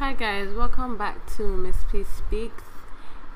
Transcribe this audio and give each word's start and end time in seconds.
Hi 0.00 0.14
guys, 0.14 0.54
welcome 0.54 0.96
back 0.96 1.26
to 1.36 1.42
Miss 1.42 1.76
P 1.92 2.04
Speaks. 2.04 2.62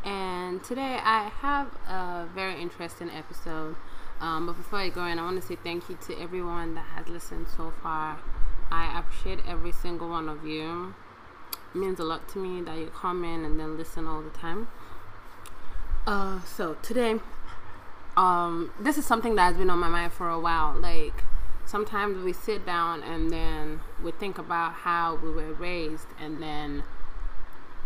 And 0.02 0.64
today 0.64 0.98
I 0.98 1.28
have 1.42 1.66
a 1.86 2.26
very 2.34 2.58
interesting 2.58 3.10
episode. 3.10 3.76
Um, 4.18 4.46
but 4.46 4.54
before 4.54 4.78
I 4.78 4.88
go 4.88 5.04
in, 5.04 5.18
I 5.18 5.24
want 5.24 5.38
to 5.38 5.46
say 5.46 5.58
thank 5.62 5.90
you 5.90 5.98
to 6.06 6.18
everyone 6.18 6.74
that 6.74 6.86
has 6.96 7.06
listened 7.06 7.48
so 7.54 7.70
far. 7.82 8.18
I 8.70 8.98
appreciate 8.98 9.40
every 9.46 9.72
single 9.72 10.08
one 10.08 10.26
of 10.26 10.46
you. 10.46 10.94
It 11.74 11.78
means 11.78 12.00
a 12.00 12.02
lot 12.02 12.26
to 12.30 12.38
me 12.38 12.62
that 12.62 12.78
you 12.78 12.86
come 12.86 13.24
in 13.24 13.44
and 13.44 13.60
then 13.60 13.76
listen 13.76 14.06
all 14.06 14.22
the 14.22 14.30
time. 14.30 14.68
Uh, 16.06 16.40
so 16.44 16.78
today, 16.80 17.20
um, 18.16 18.72
this 18.80 18.96
is 18.96 19.04
something 19.04 19.34
that 19.34 19.42
has 19.48 19.58
been 19.58 19.68
on 19.68 19.80
my 19.80 19.90
mind 19.90 20.14
for 20.14 20.30
a 20.30 20.40
while. 20.40 20.74
Like 20.80 21.24
sometimes 21.66 22.22
we 22.22 22.32
sit 22.32 22.66
down 22.66 23.02
and 23.02 23.30
then 23.30 23.80
we 24.02 24.10
think 24.12 24.38
about 24.38 24.72
how 24.72 25.16
we 25.16 25.30
were 25.30 25.52
raised 25.54 26.06
and 26.20 26.42
then 26.42 26.84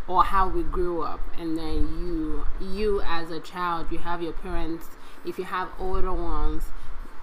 or 0.06 0.24
how 0.24 0.48
we 0.48 0.62
grew 0.62 1.02
up. 1.02 1.20
And 1.38 1.56
then 1.56 1.98
you 2.00 2.46
you 2.60 3.02
as 3.02 3.30
a 3.30 3.40
child 3.40 3.88
you 3.92 3.98
have 3.98 4.22
your 4.22 4.32
parents 4.32 4.86
if 5.24 5.38
you 5.38 5.44
have 5.44 5.68
older 5.78 6.12
ones 6.12 6.64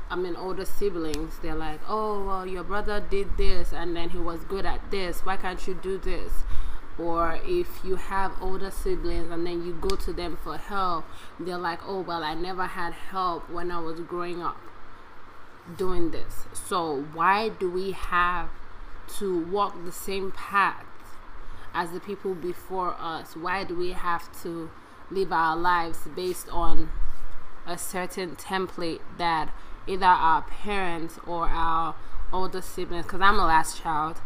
i 0.09 0.16
mean 0.16 0.36
older 0.36 0.66
siblings 0.66 1.40
they're 1.41 1.55
like 1.55 1.80
oh 1.88 2.23
well 2.23 2.45
your 2.45 2.64
brother 2.64 3.00
did 3.09 3.38
this 3.38 3.73
and 3.73 3.95
then 3.95 4.09
he 4.09 4.17
was 4.17 4.44
good 4.45 4.66
at 4.66 4.92
this. 4.92 5.22
Why 5.22 5.36
can't 5.38 5.66
you 5.67 5.73
do 5.73 5.98
this? 5.98 6.31
Or 6.98 7.40
if 7.44 7.84
you 7.84 7.98
have 7.98 8.31
older 8.40 8.72
siblings 8.72 9.30
and 9.30 9.45
then 9.45 9.66
you 9.66 9.73
go 9.73 9.95
to 9.98 10.14
them 10.14 10.38
for 10.42 10.58
help 10.58 11.06
they're 11.40 11.58
like 11.58 11.80
oh 11.86 12.00
well 12.00 12.23
i 12.23 12.34
never 12.34 12.66
had 12.66 12.94
help 12.94 13.50
when 13.50 13.70
i 13.72 13.80
was 13.80 14.00
growing 14.00 14.42
up 14.42 14.58
doing 15.78 16.12
this. 16.12 16.46
So, 16.54 17.05
why 17.14 17.50
do 17.50 17.70
we 17.70 17.92
have 17.92 18.50
to 19.18 19.40
walk 19.46 19.76
the 19.84 19.92
same 19.92 20.32
path 20.32 20.86
as 21.73 21.92
the 21.92 22.00
people 22.00 22.34
before 22.36 22.95
us? 23.00 23.36
Why 23.36 23.64
do 23.64 23.76
we 23.76 23.92
have 23.92 24.30
to 24.44 24.70
live 25.12 25.31
our 25.31 25.56
lives 25.56 26.00
based 26.16 26.50
on 26.50 26.89
a 27.67 27.78
certain 27.78 28.36
template 28.36 29.00
that 29.17 29.54
either 29.88 30.06
our 30.06 30.42
parents 30.42 31.20
or 31.26 31.48
our 31.48 31.95
older 32.34 32.61
siblings, 32.61 33.06
because 33.06 33.22
I'm 33.22 33.39
a 33.39 33.45
last 33.45 33.82
child, 33.82 34.22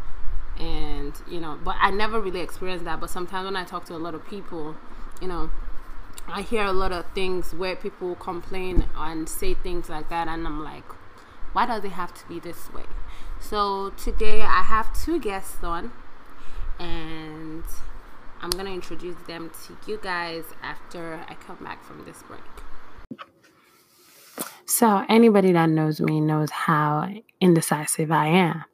and 0.58 1.12
you 1.28 1.40
know, 1.40 1.58
but 1.62 1.76
I 1.80 1.90
never 1.90 2.20
really 2.20 2.40
experienced 2.40 2.84
that. 2.84 3.00
But 3.00 3.10
sometimes 3.10 3.44
when 3.44 3.56
I 3.56 3.64
talk 3.64 3.84
to 3.86 3.94
a 3.94 3.98
lot 3.98 4.14
of 4.14 4.26
people, 4.26 4.76
you 5.20 5.28
know, 5.28 5.50
I 6.26 6.42
hear 6.42 6.64
a 6.64 6.72
lot 6.72 6.92
of 6.92 7.06
things 7.14 7.54
where 7.54 7.76
people 7.76 8.14
complain 8.14 8.86
and 8.96 9.28
say 9.28 9.54
things 9.54 9.88
like 9.88 10.08
that, 10.10 10.28
and 10.28 10.46
I'm 10.46 10.62
like, 10.62 10.84
why 11.52 11.66
does 11.66 11.84
it 11.84 11.92
have 11.92 12.14
to 12.14 12.28
be 12.28 12.38
this 12.40 12.72
way? 12.72 12.84
So 13.40 13.90
today 13.90 14.42
I 14.42 14.62
have 14.62 14.92
two 15.04 15.18
guests 15.18 15.62
on, 15.62 15.92
and 16.78 17.64
I'm 18.40 18.50
gonna 18.50 18.70
introduce 18.70 19.16
them 19.26 19.50
to 19.66 19.76
you 19.90 19.98
guys 20.02 20.44
after 20.62 21.24
I 21.28 21.34
come 21.34 21.64
back 21.64 21.84
from 21.84 22.04
this 22.04 22.22
break. 22.22 22.40
So 24.66 25.04
anybody 25.08 25.52
that 25.52 25.68
knows 25.68 26.00
me 26.00 26.20
knows 26.20 26.50
how 26.50 27.12
indecisive 27.40 28.12
I 28.12 28.26
am. 28.28 28.64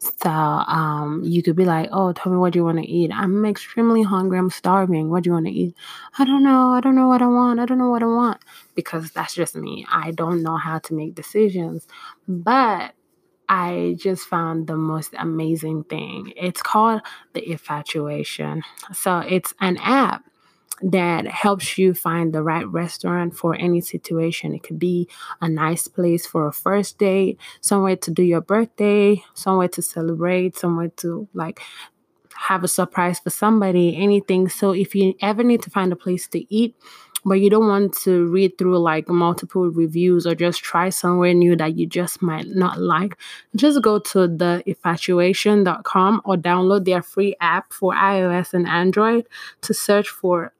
So 0.00 0.30
um, 0.30 1.22
you 1.24 1.42
could 1.42 1.56
be 1.56 1.66
like, 1.66 1.90
"Oh, 1.92 2.12
tell 2.12 2.32
me 2.32 2.38
what 2.38 2.54
you 2.54 2.64
want 2.64 2.78
to 2.78 2.86
eat." 2.88 3.10
I'm 3.12 3.44
extremely 3.44 4.02
hungry. 4.02 4.38
I'm 4.38 4.48
starving. 4.50 5.10
What 5.10 5.24
do 5.24 5.28
you 5.28 5.34
want 5.34 5.46
to 5.46 5.52
eat? 5.52 5.74
I 6.18 6.24
don't 6.24 6.42
know. 6.42 6.70
I 6.72 6.80
don't 6.80 6.94
know 6.94 7.06
what 7.08 7.20
I 7.20 7.26
want. 7.26 7.60
I 7.60 7.66
don't 7.66 7.78
know 7.78 7.90
what 7.90 8.02
I 8.02 8.06
want 8.06 8.38
because 8.74 9.10
that's 9.10 9.34
just 9.34 9.54
me. 9.56 9.86
I 9.90 10.12
don't 10.12 10.42
know 10.42 10.56
how 10.56 10.78
to 10.80 10.94
make 10.94 11.14
decisions. 11.14 11.86
But 12.26 12.94
I 13.48 13.96
just 13.98 14.26
found 14.28 14.68
the 14.68 14.76
most 14.76 15.12
amazing 15.18 15.84
thing. 15.84 16.32
It's 16.36 16.62
called 16.62 17.02
the 17.34 17.50
Infatuation. 17.50 18.62
So 18.92 19.18
it's 19.18 19.54
an 19.60 19.76
app 19.78 20.24
that 20.82 21.26
helps 21.26 21.78
you 21.78 21.94
find 21.94 22.32
the 22.32 22.42
right 22.42 22.66
restaurant 22.66 23.36
for 23.36 23.54
any 23.54 23.80
situation. 23.80 24.54
It 24.54 24.62
could 24.62 24.78
be 24.78 25.08
a 25.40 25.48
nice 25.48 25.88
place 25.88 26.26
for 26.26 26.46
a 26.46 26.52
first 26.52 26.98
date, 26.98 27.38
somewhere 27.60 27.96
to 27.96 28.10
do 28.10 28.22
your 28.22 28.40
birthday, 28.40 29.22
somewhere 29.34 29.68
to 29.68 29.82
celebrate, 29.82 30.56
somewhere 30.56 30.90
to 30.98 31.28
like 31.34 31.60
have 32.34 32.64
a 32.64 32.68
surprise 32.68 33.20
for 33.20 33.30
somebody, 33.30 33.96
anything. 33.96 34.48
So 34.48 34.72
if 34.72 34.94
you 34.94 35.14
ever 35.20 35.42
need 35.42 35.62
to 35.62 35.70
find 35.70 35.92
a 35.92 35.96
place 35.96 36.26
to 36.28 36.52
eat, 36.52 36.74
but 37.24 37.34
you 37.34 37.50
don't 37.50 37.68
want 37.68 37.92
to 37.98 38.26
read 38.28 38.56
through 38.56 38.78
like 38.78 39.08
multiple 39.08 39.68
reviews 39.70 40.26
or 40.26 40.34
just 40.34 40.62
try 40.62 40.88
somewhere 40.88 41.34
new 41.34 41.54
that 41.56 41.76
you 41.76 41.86
just 41.86 42.22
might 42.22 42.46
not 42.48 42.80
like, 42.80 43.18
just 43.56 43.82
go 43.82 43.98
to 43.98 44.26
the 44.26 44.62
infatuation.com 44.64 46.22
or 46.24 46.36
download 46.36 46.86
their 46.86 47.02
free 47.02 47.36
app 47.40 47.72
for 47.74 47.92
iOS 47.92 48.54
and 48.54 48.66
Android 48.66 49.26
to 49.60 49.74
search 49.74 50.08
for 50.08 50.54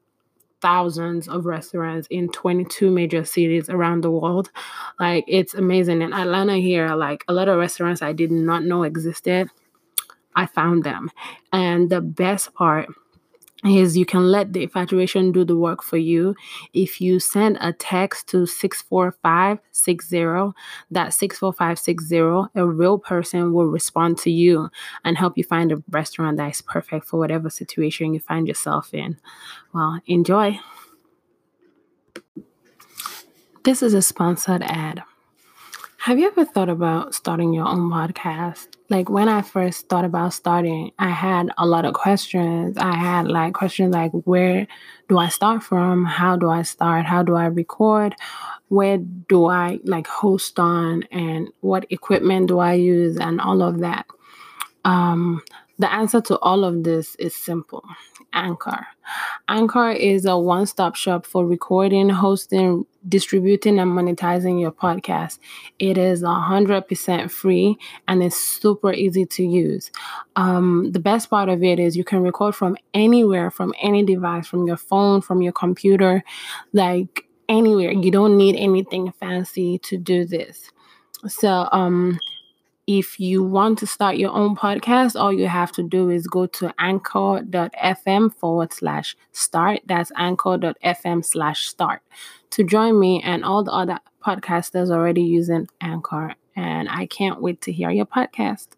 thousands 0.60 1.28
of 1.28 1.46
restaurants 1.46 2.06
in 2.10 2.28
22 2.30 2.90
major 2.90 3.24
cities 3.24 3.68
around 3.68 4.02
the 4.02 4.10
world. 4.10 4.50
Like 4.98 5.24
it's 5.26 5.54
amazing. 5.54 6.02
In 6.02 6.12
Atlanta 6.12 6.56
here, 6.56 6.94
like 6.94 7.24
a 7.28 7.32
lot 7.32 7.48
of 7.48 7.58
restaurants 7.58 8.02
I 8.02 8.12
did 8.12 8.30
not 8.30 8.64
know 8.64 8.82
existed, 8.82 9.48
I 10.34 10.46
found 10.46 10.84
them. 10.84 11.10
And 11.52 11.90
the 11.90 12.00
best 12.00 12.54
part 12.54 12.88
is 13.64 13.96
you 13.96 14.04
can 14.06 14.30
let 14.30 14.52
the 14.52 14.62
infatuation 14.62 15.32
do 15.32 15.44
the 15.44 15.56
work 15.56 15.82
for 15.82 15.96
you. 15.98 16.36
If 16.72 17.00
you 17.00 17.18
send 17.20 17.58
a 17.60 17.72
text 17.72 18.28
to 18.28 18.46
64560, 18.46 20.54
that 20.90 21.12
64560, 21.12 22.50
a 22.54 22.66
real 22.66 22.98
person 22.98 23.52
will 23.52 23.66
respond 23.66 24.16
to 24.18 24.30
you 24.30 24.70
and 25.04 25.18
help 25.18 25.36
you 25.36 25.44
find 25.44 25.72
a 25.72 25.82
restaurant 25.90 26.38
that 26.38 26.52
is 26.52 26.62
perfect 26.62 27.06
for 27.06 27.18
whatever 27.18 27.50
situation 27.50 28.14
you 28.14 28.20
find 28.20 28.48
yourself 28.48 28.94
in. 28.94 29.18
Well, 29.74 30.00
enjoy. 30.06 30.58
This 33.64 33.82
is 33.82 33.92
a 33.92 34.00
sponsored 34.00 34.62
ad. 34.62 35.02
Have 36.04 36.18
you 36.18 36.28
ever 36.28 36.46
thought 36.46 36.70
about 36.70 37.14
starting 37.14 37.52
your 37.52 37.68
own 37.68 37.90
podcast? 37.90 38.68
Like 38.88 39.10
when 39.10 39.28
I 39.28 39.42
first 39.42 39.86
thought 39.90 40.06
about 40.06 40.32
starting, 40.32 40.92
I 40.98 41.10
had 41.10 41.50
a 41.58 41.66
lot 41.66 41.84
of 41.84 41.92
questions. 41.92 42.78
I 42.78 42.94
had 42.94 43.28
like 43.28 43.52
questions 43.52 43.92
like 43.92 44.10
where 44.12 44.66
do 45.10 45.18
I 45.18 45.28
start 45.28 45.62
from? 45.62 46.06
How 46.06 46.36
do 46.36 46.48
I 46.48 46.62
start? 46.62 47.04
How 47.04 47.22
do 47.22 47.34
I 47.34 47.44
record? 47.44 48.14
Where 48.68 48.96
do 48.96 49.44
I 49.44 49.78
like 49.84 50.06
host 50.06 50.58
on 50.58 51.02
and 51.10 51.50
what 51.60 51.84
equipment 51.90 52.48
do 52.48 52.60
I 52.60 52.72
use 52.72 53.18
and 53.18 53.38
all 53.38 53.60
of 53.60 53.80
that? 53.80 54.06
Um 54.86 55.42
the 55.78 55.92
answer 55.92 56.22
to 56.22 56.38
all 56.38 56.64
of 56.64 56.82
this 56.82 57.14
is 57.16 57.36
simple 57.36 57.84
Anchor. 58.32 58.86
Anchor 59.48 59.90
is 59.90 60.24
a 60.24 60.38
one 60.38 60.64
stop 60.64 60.94
shop 60.94 61.26
for 61.26 61.44
recording, 61.44 62.08
hosting, 62.08 62.86
distributing, 63.08 63.78
and 63.78 63.90
monetizing 63.90 64.60
your 64.60 64.72
podcast. 64.72 65.38
It 65.78 65.96
is 65.98 66.22
100% 66.22 67.30
free 67.30 67.78
and 68.08 68.22
it's 68.22 68.36
super 68.36 68.92
easy 68.92 69.26
to 69.26 69.44
use. 69.44 69.90
Um, 70.36 70.92
the 70.92 71.00
best 71.00 71.30
part 71.30 71.48
of 71.48 71.62
it 71.62 71.78
is 71.78 71.96
you 71.96 72.04
can 72.04 72.22
record 72.22 72.54
from 72.54 72.76
anywhere, 72.94 73.50
from 73.50 73.72
any 73.80 74.04
device, 74.04 74.46
from 74.46 74.66
your 74.66 74.76
phone, 74.76 75.22
from 75.22 75.42
your 75.42 75.52
computer, 75.52 76.22
like 76.72 77.26
anywhere. 77.48 77.92
You 77.92 78.10
don't 78.10 78.36
need 78.36 78.56
anything 78.56 79.12
fancy 79.12 79.78
to 79.78 79.96
do 79.96 80.24
this. 80.24 80.70
So, 81.26 81.68
um, 81.72 82.18
if 82.86 83.20
you 83.20 83.44
want 83.44 83.78
to 83.78 83.86
start 83.86 84.16
your 84.16 84.32
own 84.32 84.56
podcast, 84.56 85.14
all 85.14 85.32
you 85.32 85.46
have 85.46 85.70
to 85.72 85.82
do 85.82 86.10
is 86.10 86.26
go 86.26 86.46
to 86.46 86.74
anchor.fm 86.80 88.34
forward 88.34 88.72
slash 88.72 89.16
start. 89.30 89.80
That's 89.86 90.10
anchor.fm 90.16 91.24
slash 91.24 91.68
start 91.68 92.02
to 92.50 92.64
join 92.64 92.98
me 92.98 93.22
and 93.22 93.44
all 93.44 93.64
the 93.64 93.72
other 93.72 93.98
podcasters 94.24 94.90
already 94.90 95.22
using 95.22 95.68
Anchor. 95.80 96.34
And 96.56 96.88
I 96.88 97.06
can't 97.06 97.40
wait 97.40 97.60
to 97.62 97.72
hear 97.72 97.90
your 97.90 98.06
podcast. 98.06 98.68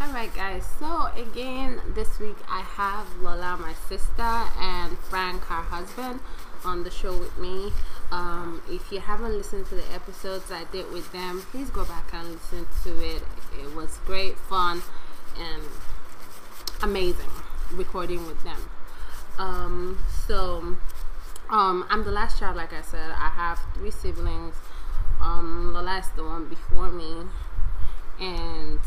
All 0.00 0.12
right, 0.12 0.32
guys. 0.34 0.64
So, 0.78 1.08
again, 1.16 1.80
this 1.94 2.18
week 2.20 2.36
I 2.48 2.60
have 2.60 3.06
Lola, 3.16 3.56
my 3.60 3.74
sister, 3.88 4.22
and 4.22 4.96
Frank, 4.98 5.42
her 5.44 5.62
husband 5.62 6.20
on 6.64 6.84
the 6.84 6.90
show 6.90 7.16
with 7.16 7.36
me. 7.38 7.72
Um, 8.12 8.62
if 8.68 8.92
you 8.92 9.00
haven't 9.00 9.32
listened 9.32 9.66
to 9.66 9.74
the 9.74 9.92
episodes 9.92 10.50
I 10.52 10.64
did 10.70 10.90
with 10.92 11.10
them, 11.12 11.42
please 11.50 11.70
go 11.70 11.84
back 11.84 12.12
and 12.12 12.28
listen 12.28 12.66
to 12.84 13.04
it. 13.04 13.22
It 13.60 13.74
was 13.74 13.98
great 14.06 14.36
fun 14.38 14.82
and 15.36 15.62
amazing 16.82 17.30
recording 17.72 18.26
with 18.26 18.42
them. 18.44 18.70
Um, 19.38 19.98
so, 20.26 20.76
um, 21.50 21.86
I'm 21.88 22.04
the 22.04 22.12
last 22.12 22.38
child, 22.38 22.56
like 22.56 22.72
I 22.72 22.82
said. 22.82 23.10
I 23.10 23.28
have 23.28 23.60
three 23.74 23.90
siblings. 23.90 24.54
Um, 25.20 25.72
the 25.74 25.82
last 25.82 26.14
the 26.16 26.24
one 26.24 26.44
before 26.48 26.90
me, 26.90 27.26
and 28.20 28.78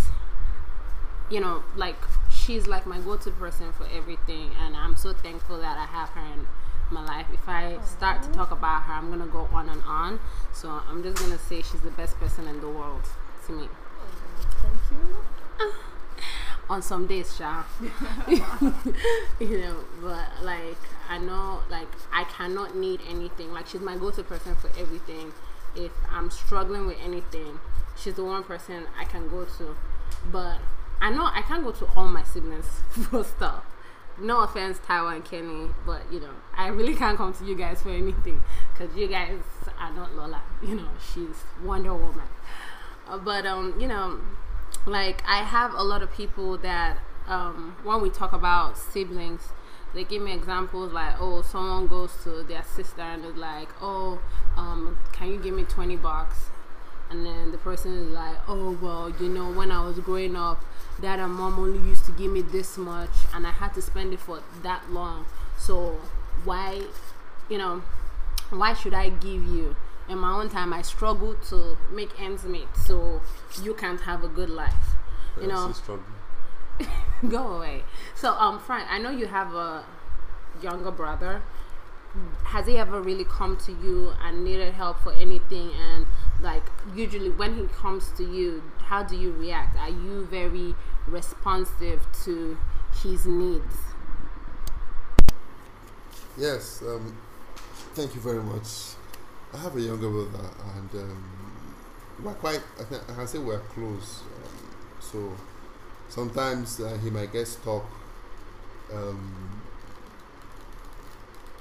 you 1.30 1.40
know, 1.40 1.64
like 1.76 1.96
she's 2.30 2.68
like 2.68 2.86
my 2.86 3.00
go-to 3.00 3.32
person 3.32 3.72
for 3.74 3.88
everything, 3.94 4.52
and 4.60 4.76
I'm 4.76 4.96
so 4.96 5.14
thankful 5.14 5.58
that 5.60 5.78
I 5.78 5.86
have 5.86 6.10
her 6.10 6.34
in 6.34 6.48
my 6.90 7.04
life. 7.04 7.28
If 7.34 7.48
I 7.48 7.78
start 7.84 8.24
to 8.24 8.30
talk 8.32 8.52
about 8.52 8.84
her, 8.84 8.94
I'm 8.94 9.10
gonna 9.10 9.28
go 9.28 9.50
on 9.54 9.70
and 9.70 9.82
on. 9.84 10.20
So 10.54 10.70
I'm 10.88 11.04
just 11.04 11.18
gonna 11.18 11.40
say 11.40 11.62
she's 11.62 11.82
the 11.82 11.92
best 11.92 12.18
person 12.20 12.48
in 12.48 12.62
the 12.62 12.70
world 12.70 13.04
to 13.48 13.52
me. 13.54 13.70
Thank 14.62 14.80
you. 15.60 15.72
On 16.72 16.82
some 16.82 17.06
days, 17.06 17.36
Sha. 17.36 17.66
you 18.30 19.58
know, 19.58 19.84
but 20.02 20.42
like 20.42 20.78
I 21.10 21.18
know, 21.18 21.60
like 21.70 21.90
I 22.14 22.24
cannot 22.24 22.78
need 22.78 23.02
anything. 23.10 23.52
Like 23.52 23.68
she's 23.68 23.82
my 23.82 23.98
go-to 23.98 24.24
person 24.24 24.56
for 24.56 24.70
everything. 24.80 25.34
If 25.76 25.92
I'm 26.10 26.32
struggling 26.32 26.88
with 26.88 26.96
anything, 27.04 27.60
she's 27.98 28.14
the 28.14 28.24
one 28.24 28.46
person 28.46 28.86
I 28.98 29.04
can 29.04 29.28
go 29.28 29.44
to. 29.58 29.76
But 30.32 30.60
I 31.02 31.12
know 31.12 31.26
I 31.26 31.42
can't 31.42 31.62
go 31.62 31.74
to 31.74 31.88
all 31.94 32.08
my 32.08 32.24
siblings 32.24 32.68
for 33.10 33.26
stuff. 33.26 33.66
No 34.18 34.40
offense, 34.44 34.80
Taiwo 34.80 35.14
and 35.14 35.26
Kenny, 35.26 35.72
but 35.86 36.04
you 36.10 36.22
know 36.22 36.36
I 36.56 36.68
really 36.70 36.96
can't 36.96 37.18
come 37.18 37.34
to 37.34 37.44
you 37.44 37.56
guys 37.56 37.82
for 37.82 37.90
anything 37.90 38.42
because 38.72 38.96
you 38.96 39.10
guys 39.10 39.42
are 39.78 39.92
not 39.94 40.16
Lola. 40.16 40.42
You 40.64 40.76
know 40.76 40.88
she's 41.14 41.44
Wonder 41.62 41.94
Woman. 41.94 42.30
Uh, 43.10 43.18
but 43.18 43.46
um, 43.46 43.78
you 43.78 43.90
know 43.90 44.22
like 44.86 45.24
I 45.28 45.44
have 45.44 45.74
a 45.74 45.84
lot 45.84 46.02
of 46.02 46.12
people 46.14 46.58
that 46.60 46.98
um, 47.28 47.76
when 47.84 48.02
we 48.02 48.10
talk 48.10 48.34
about 48.34 48.78
siblings, 48.78 49.50
they 49.94 50.04
give 50.04 50.22
me 50.22 50.34
examples 50.34 50.92
like, 50.94 51.16
oh, 51.20 51.42
someone 51.42 51.88
goes 51.88 52.12
to 52.24 52.44
their 52.44 52.64
sister 52.64 53.02
and 53.02 53.26
is 53.26 53.36
like, 53.36 53.70
oh, 53.82 54.22
um, 54.58 54.98
can 55.12 55.30
you 55.30 55.38
give 55.38 55.54
me 55.54 55.64
twenty 55.64 55.96
bucks? 55.96 56.46
And 57.10 57.26
then 57.26 57.52
the 57.52 57.58
person 57.58 57.94
is 57.98 58.08
like, 58.08 58.38
oh, 58.48 58.78
well, 58.82 59.14
you 59.20 59.28
know, 59.28 59.52
when 59.52 59.70
I 59.70 59.86
was 59.86 60.00
growing 60.00 60.36
up, 60.36 60.64
dad 61.02 61.20
and 61.20 61.34
mom 61.34 61.60
only 61.60 61.80
used 61.90 62.06
to 62.06 62.12
give 62.14 62.32
me 62.32 62.42
this 62.42 62.78
much, 62.78 63.12
and 63.34 63.46
I 63.46 63.52
had 63.52 63.74
to 63.74 63.82
spend 63.82 64.14
it 64.14 64.20
for 64.22 64.40
that 64.64 64.90
long. 64.92 65.26
So 65.58 66.00
why, 66.46 66.84
you 67.50 67.58
know, 67.58 67.84
why 68.50 68.74
should 68.74 68.94
I 68.94 69.10
give 69.10 69.44
you? 69.44 69.76
In 70.10 70.18
my 70.18 70.34
own 70.34 70.50
time 70.50 70.74
I 70.74 70.82
struggle 70.82 71.36
to 71.50 71.78
make 71.92 72.20
ends 72.20 72.44
meet 72.44 72.68
so 72.76 73.22
you 73.62 73.74
can't 73.74 74.02
have 74.02 74.24
a 74.24 74.28
good 74.28 74.50
life. 74.50 74.74
you 75.40 75.48
know 75.48 75.74
go 77.30 77.56
away. 77.58 77.84
So 78.16 78.34
um 78.34 78.60
Frank, 78.60 78.88
I 78.90 78.98
know 78.98 79.12
you 79.12 79.28
have 79.28 79.54
a 79.54 79.86
younger 80.62 80.92
brother. 80.92 81.42
Has 82.44 82.68
he 82.68 82.78
ever 82.78 83.02
really 83.02 83.24
come 83.24 83.56
to 83.58 83.72
you 83.72 84.14
and 84.22 84.44
needed 84.44 84.74
help 84.74 85.00
for 85.00 85.14
anything 85.14 85.72
and 85.74 86.06
like 86.42 86.64
usually 86.96 87.30
when 87.30 87.56
he 87.56 87.68
comes 87.68 88.10
to 88.18 88.24
you, 88.24 88.64
how 88.80 89.04
do 89.04 89.16
you 89.16 89.32
react? 89.32 89.78
Are 89.78 89.90
you 89.90 90.26
very 90.26 90.76
responsive 91.08 92.06
to 92.26 92.58
his 93.02 93.26
needs? 93.26 93.76
Yes, 96.38 96.82
um, 96.82 97.16
thank 97.94 98.16
you 98.16 98.22
very 98.22 98.42
much. 98.42 98.96
I 99.54 99.58
have 99.58 99.76
a 99.76 99.82
younger 99.82 100.10
brother, 100.10 100.50
and 100.78 100.90
um, 101.02 101.24
we're 102.24 102.34
quite. 102.36 102.62
I, 102.80 102.84
think, 102.84 103.04
I 103.10 103.16
can 103.16 103.28
say 103.28 103.38
we're 103.38 103.60
close. 103.60 104.22
Um, 104.22 105.02
so 105.02 105.34
sometimes 106.08 106.80
uh, 106.80 106.98
he 107.04 107.10
might 107.10 107.34
get 107.34 107.48
stuck 107.48 107.84
um, 108.94 109.62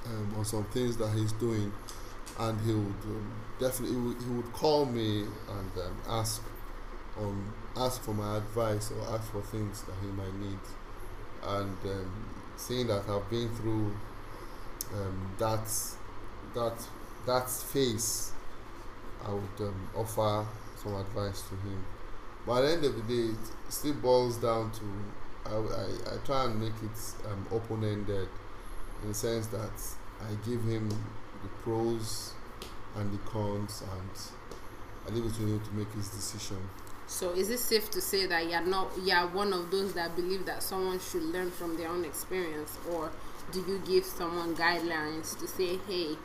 um, 0.05 0.35
on 0.37 0.45
some 0.45 0.63
things 0.65 0.95
that 0.97 1.09
he's 1.17 1.33
doing, 1.33 1.73
and 2.39 2.61
he 2.61 2.73
would 2.73 2.85
um, 2.85 3.31
definitely 3.59 3.95
he 3.95 4.01
would, 4.01 4.21
he 4.21 4.29
would, 4.29 4.53
call 4.53 4.85
me 4.85 5.23
and 5.23 5.81
um, 5.83 5.97
ask 6.07 6.41
on 7.17 7.53
ask 7.75 8.01
for 8.01 8.13
my 8.13 8.37
advice 8.37 8.91
or 8.91 9.13
ask 9.13 9.29
for 9.33 9.41
things 9.41 9.83
that 9.83 9.95
he 10.01 10.07
might 10.07 10.33
need, 10.35 10.59
and 11.43 11.77
seeing 12.55 12.87
that 12.87 13.03
I've 13.09 13.29
been 13.29 13.49
through 13.55 13.91
that 15.39 15.67
that 16.53 16.87
that 17.25 17.49
phase, 17.49 18.31
I 19.25 19.31
would 19.31 19.67
um, 19.67 19.89
offer 19.95 20.45
some 20.81 20.95
advice 20.95 21.41
to 21.43 21.55
him. 21.55 21.85
But 22.45 22.63
at 22.63 22.67
the 22.67 22.71
end 22.73 22.85
of 22.85 22.95
the 22.95 23.13
day, 23.13 23.33
it 23.33 23.73
still 23.73 23.93
boils 23.93 24.37
down 24.37 24.71
to 24.71 24.83
I, 25.45 25.55
I, 25.55 26.13
I 26.13 26.17
try 26.25 26.45
and 26.45 26.59
make 26.59 26.73
it 26.83 27.31
um, 27.31 27.45
open 27.51 27.83
ended 27.83 28.27
in 29.01 29.09
the 29.09 29.13
sense 29.13 29.47
that 29.47 29.71
I 30.21 30.33
give 30.47 30.63
him 30.63 30.89
the 30.89 31.49
pros 31.63 32.33
and 32.95 33.11
the 33.11 33.17
cons 33.29 33.83
and 33.91 34.09
I 35.07 35.15
leave 35.15 35.25
it 35.25 35.35
to 35.35 35.41
him 35.41 35.59
to 35.59 35.73
make 35.73 35.91
his 35.93 36.09
decision. 36.09 36.57
So 37.07 37.31
is 37.31 37.49
it 37.49 37.59
safe 37.59 37.89
to 37.91 38.01
say 38.01 38.25
that 38.27 38.49
you're 38.49 38.61
not 38.61 38.91
you're 39.03 39.27
one 39.27 39.51
of 39.51 39.71
those 39.71 39.93
that 39.93 40.15
believe 40.15 40.45
that 40.45 40.63
someone 40.63 40.99
should 40.99 41.23
learn 41.23 41.51
from 41.51 41.75
their 41.75 41.89
own 41.89 42.05
experience 42.05 42.77
or 42.89 43.11
do 43.51 43.59
you 43.67 43.81
give 43.85 44.05
someone 44.05 44.55
guidelines 44.55 45.37
to 45.39 45.47
say, 45.47 45.77
hey, 45.87 46.15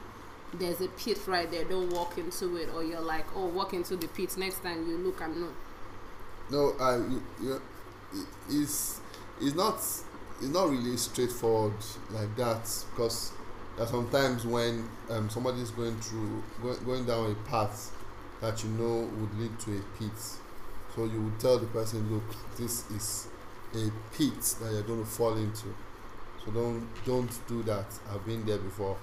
there's 0.55 0.81
a 0.81 0.89
pit 0.89 1.19
right 1.27 1.51
there. 1.51 1.65
Don't 1.65 1.91
walk 1.91 2.19
into 2.19 2.57
it, 2.57 2.69
or 2.75 2.85
you're 2.85 3.01
like, 3.01 3.27
oh, 3.35 3.47
walk 3.47 3.75
into 3.75 3.97
the 3.97 4.09
pit. 4.09 4.37
Next 4.37 4.63
time 4.63 4.89
you 4.89 4.99
look 4.99 5.21
and 5.21 5.41
know. 5.41 5.53
No, 6.51 6.75
I 6.81 6.97
you, 6.97 7.23
you, 7.43 7.61
it's 8.49 9.01
it's 9.41 9.55
not 9.55 9.77
it's 9.77 10.53
not 10.53 10.71
really 10.71 10.97
straightforward 10.97 11.75
like 12.11 12.35
that 12.37 12.63
because 12.91 13.33
sometimes 13.85 14.47
when 14.47 14.89
um, 15.11 15.29
somebody 15.29 15.61
is 15.61 15.71
going 15.71 15.97
through 16.01 16.43
going, 16.63 16.85
going 16.85 17.05
down 17.05 17.31
a 17.31 17.49
path 17.49 17.93
that 18.41 18.63
you 18.65 18.71
know 18.71 19.09
would 19.17 19.39
lead 19.39 19.59
to 19.59 19.77
a 19.77 19.81
pit 19.99 20.19
so 20.95 21.05
you 21.05 21.23
would 21.23 21.39
tell 21.39 21.59
the 21.59 21.67
person 21.67 22.11
look 22.13 22.25
this 22.57 22.91
is 22.91 23.29
a 23.75 23.91
pit 24.17 24.41
that 24.61 24.73
you're 24.73 24.83
going 24.83 25.05
to 25.05 25.11
fall 25.11 25.37
into 25.37 25.75
so 26.45 26.51
don't 26.53 26.87
don't 27.05 27.47
do 27.47 27.63
that 27.63 27.87
i've 28.11 28.25
been 28.25 28.45
there 28.47 28.59
before 28.59 28.97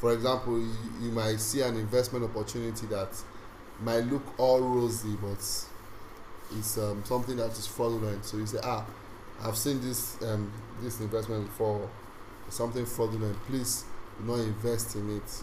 for 0.00 0.12
example 0.12 0.58
you, 0.58 0.72
you 1.00 1.10
might 1.10 1.38
see 1.38 1.60
an 1.60 1.76
investment 1.76 2.24
opportunity 2.24 2.86
that 2.86 3.08
might 3.80 4.00
look 4.04 4.22
all 4.38 4.60
rosy 4.60 5.14
but 5.20 5.38
it's 6.58 6.78
um, 6.78 7.04
something 7.04 7.36
that 7.36 7.50
is 7.52 7.66
fraudulent. 7.66 8.24
So 8.24 8.38
you 8.38 8.46
say 8.46 8.58
ah 8.62 8.84
i've 9.42 9.56
seen 9.56 9.80
this 9.80 10.20
um, 10.22 10.52
this 10.82 11.00
investment 11.00 11.46
before. 11.46 11.88
Something 12.48 12.84
fraudulent. 12.84 13.36
Please 13.46 13.84
do 14.18 14.24
not 14.26 14.40
invest 14.40 14.96
in 14.96 15.18
it. 15.18 15.42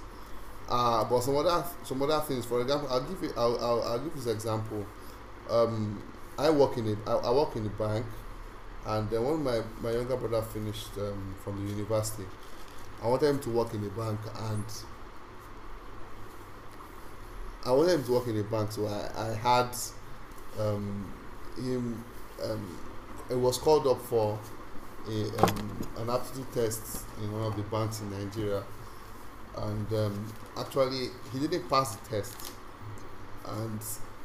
Uh, 0.68 1.06
but 1.06 1.22
some 1.22 1.38
other 1.38 1.64
some 1.84 2.02
other 2.02 2.20
things. 2.22 2.46
For 2.46 2.62
example 2.62 2.90
i'll 2.92 3.02
give 3.02 3.22
you 3.24 3.32
i'll, 3.38 3.58
I'll, 3.64 3.84
I'll 3.84 4.00
give 4.00 4.16
this 4.16 4.28
example. 4.28 4.86
Um, 5.50 6.02
i 6.38 6.50
work 6.50 6.78
in 6.78 6.98
a 7.08 7.10
I, 7.10 7.32
work 7.32 7.56
in 7.56 7.66
a 7.66 7.70
bank 7.70 8.06
and 8.86 9.10
then 9.10 9.24
when 9.24 9.44
my, 9.44 9.62
my 9.82 9.92
younger 9.92 10.16
brother 10.18 10.42
finished 10.46 10.90
um, 10.98 11.36
from 11.44 11.66
the 11.66 11.72
university 11.72 12.26
I 13.02 13.08
wanted 13.08 13.30
him 13.30 13.40
to 13.40 13.50
work 13.50 13.74
in 13.74 13.84
a 13.86 13.90
bank 13.90 14.20
and 14.40 14.66
I 17.66 17.72
wanted 17.72 17.94
him 17.96 18.04
to 18.06 18.12
work 18.14 18.28
in 18.28 18.40
a 18.40 18.44
bank 18.44 18.72
so 18.72 18.88
I, 18.88 19.30
I 19.30 19.34
had 19.36 19.76
um, 20.60 21.14
him 21.58 22.04
um, 22.44 22.80
it 23.30 23.36
was 23.36 23.58
called 23.58 23.88
up 23.88 24.02
for 24.02 24.40
a, 25.08 25.44
um, 25.44 25.88
an 25.98 26.10
aptitude 26.10 26.52
test 26.54 27.06
in 27.22 27.32
one 27.32 27.44
of 27.44 27.56
the 27.56 27.64
banks 27.64 28.02
in 28.02 28.10
Nigeria. 28.12 28.64
And 29.58 29.92
um, 29.94 30.34
actually 30.58 31.08
he 31.34 31.40
didn't 31.40 31.70
pass 31.70 31.96
the 31.96 32.10
test. 32.10 32.52
And 33.46 33.80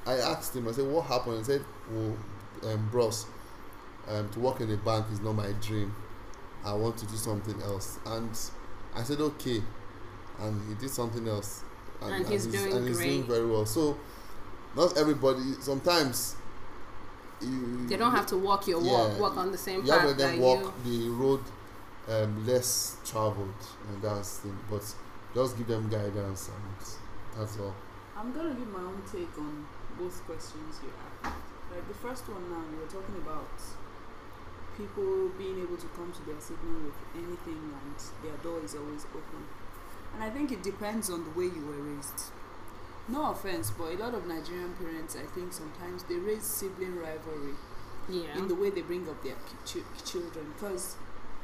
I 0.06 0.14
asked 0.14 0.54
him 0.54 0.68
I 0.68 0.72
said 0.72 0.86
what 0.86 1.06
happened? 1.06 1.38
He 1.38 1.44
said 1.44 1.64
well 1.90 2.16
um, 2.64 2.88
bros 2.90 3.26
um, 4.08 4.28
to 4.30 4.40
work 4.40 4.60
in 4.60 4.70
a 4.70 4.76
bank 4.76 5.06
is 5.12 5.20
not 5.20 5.32
my 5.34 5.52
dream. 5.60 5.94
I 6.64 6.74
want 6.74 6.96
to 6.98 7.06
do 7.06 7.16
something 7.16 7.60
else. 7.62 7.98
And 8.06 8.30
I 8.94 9.02
said 9.02 9.20
okay, 9.20 9.62
and 10.40 10.68
he 10.68 10.74
did 10.74 10.90
something 10.90 11.26
else, 11.28 11.62
and, 12.00 12.14
and 12.14 12.28
he's, 12.28 12.44
and 12.44 12.54
he's, 12.54 12.62
doing 12.62 12.76
and 12.76 12.88
he's 12.88 12.96
great. 12.96 13.08
doing 13.08 13.24
very 13.24 13.46
well. 13.46 13.66
So 13.66 13.96
not 14.76 14.96
everybody. 14.96 15.54
Sometimes 15.60 16.36
you, 17.40 17.86
they 17.88 17.96
don't 17.96 18.12
have 18.12 18.26
to 18.26 18.36
walk 18.36 18.66
your 18.66 18.82
yeah, 18.82 18.92
walk, 18.92 19.20
walk 19.20 19.36
on 19.36 19.52
the 19.52 19.58
same 19.58 19.84
you 19.84 19.92
path. 19.92 20.02
You 20.02 20.08
have 20.08 20.16
to 20.16 20.22
them 20.22 20.40
walk 20.40 20.74
you. 20.84 21.08
the 21.08 21.10
road 21.10 21.40
um, 22.08 22.46
less 22.46 22.96
traveled, 23.04 23.54
and 23.88 24.02
that's 24.02 24.38
the 24.38 24.48
thing. 24.48 24.58
But 24.70 24.94
just 25.34 25.56
give 25.56 25.66
them 25.66 25.88
guidance, 25.88 26.48
and 26.48 27.38
that's 27.38 27.58
all. 27.58 27.74
I'm 28.16 28.32
gonna 28.32 28.54
give 28.54 28.68
my 28.68 28.80
own 28.80 29.02
take 29.10 29.36
on 29.38 29.66
both 29.98 30.24
questions 30.26 30.80
you 30.82 30.90
asked. 31.24 31.36
Like 31.70 31.88
the 31.88 31.94
first 31.94 32.28
one 32.28 32.50
now, 32.50 32.62
we 32.76 32.84
are 32.84 32.88
talking 32.88 33.16
about 33.16 33.48
people 34.76 35.30
being 35.38 35.60
able 35.60 35.76
to 35.76 35.86
come 35.96 36.12
to 36.12 36.22
their 36.26 36.40
sibling 36.40 36.84
with 36.84 36.98
anything 37.14 37.72
and 37.72 37.96
their 38.22 38.36
door 38.42 38.64
is 38.64 38.74
always 38.74 39.04
open. 39.10 39.46
And 40.14 40.22
I 40.24 40.30
think 40.30 40.52
it 40.52 40.62
depends 40.62 41.10
on 41.10 41.24
the 41.24 41.30
way 41.30 41.46
you 41.46 41.64
were 41.64 41.82
raised. 41.82 42.32
No 43.08 43.30
offense, 43.30 43.70
but 43.70 43.92
a 43.92 43.96
lot 43.96 44.14
of 44.14 44.26
Nigerian 44.26 44.74
parents, 44.74 45.16
I 45.16 45.26
think 45.26 45.52
sometimes 45.52 46.04
they 46.04 46.16
raise 46.16 46.44
sibling 46.44 46.96
rivalry 46.96 47.54
yeah. 48.08 48.36
in 48.36 48.48
the 48.48 48.54
way 48.54 48.70
they 48.70 48.82
bring 48.82 49.08
up 49.08 49.22
their 49.22 49.36
ch- 49.66 49.84
children 50.04 50.52
because 50.54 50.96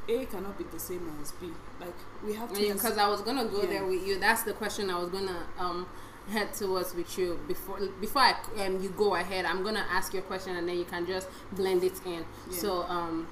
A 0.09 0.25
cannot 0.27 0.57
be 0.57 0.65
the 0.65 0.79
same 0.79 1.11
as 1.21 1.33
B. 1.33 1.49
Like 1.81 1.95
we 2.25 2.35
have 2.35 2.53
to. 2.53 2.73
Because 2.73 2.97
I 2.97 3.09
was 3.09 3.21
gonna 3.23 3.47
go 3.47 3.63
yeah. 3.63 3.69
there 3.69 3.87
with 3.87 4.07
you. 4.07 4.19
That's 4.19 4.43
the 4.43 4.53
question 4.53 4.91
I 4.91 4.99
was 4.99 5.11
gonna 5.11 5.47
um 5.59 5.87
head 6.31 6.53
towards 6.59 6.95
with 6.95 7.19
you 7.19 7.39
before 7.49 7.81
before 8.01 8.23
I 8.23 8.35
um, 8.65 8.83
you 8.83 8.91
go 8.91 9.15
ahead. 9.15 9.45
I'm 9.45 9.63
gonna 9.63 9.87
ask 9.91 10.13
your 10.13 10.23
question 10.23 10.57
and 10.57 10.69
then 10.69 10.79
you 10.79 10.85
can 10.85 11.07
just 11.07 11.29
blend 11.53 11.85
it 11.85 12.01
in. 12.07 12.25
Yeah. 12.51 12.59
So 12.59 12.83
um, 12.83 13.27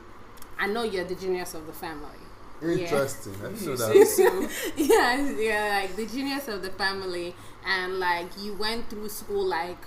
I 0.58 0.66
know 0.66 0.82
you're 0.82 1.04
the 1.04 1.14
genius 1.14 1.54
of 1.54 1.66
the 1.66 1.72
family. 1.72 2.18
Interesting. 2.62 3.34
Yeah. 3.40 3.48
I 3.48 3.52
didn't 3.52 3.66
know 3.66 3.76
that. 3.76 4.50
yeah, 4.76 5.30
yeah, 5.38 5.80
like 5.82 5.96
the 5.96 6.06
genius 6.06 6.48
of 6.48 6.62
the 6.62 6.70
family, 6.70 7.34
and 7.66 7.98
like 7.98 8.28
you 8.40 8.54
went 8.54 8.88
through 8.88 9.10
school 9.10 9.44
like 9.44 9.78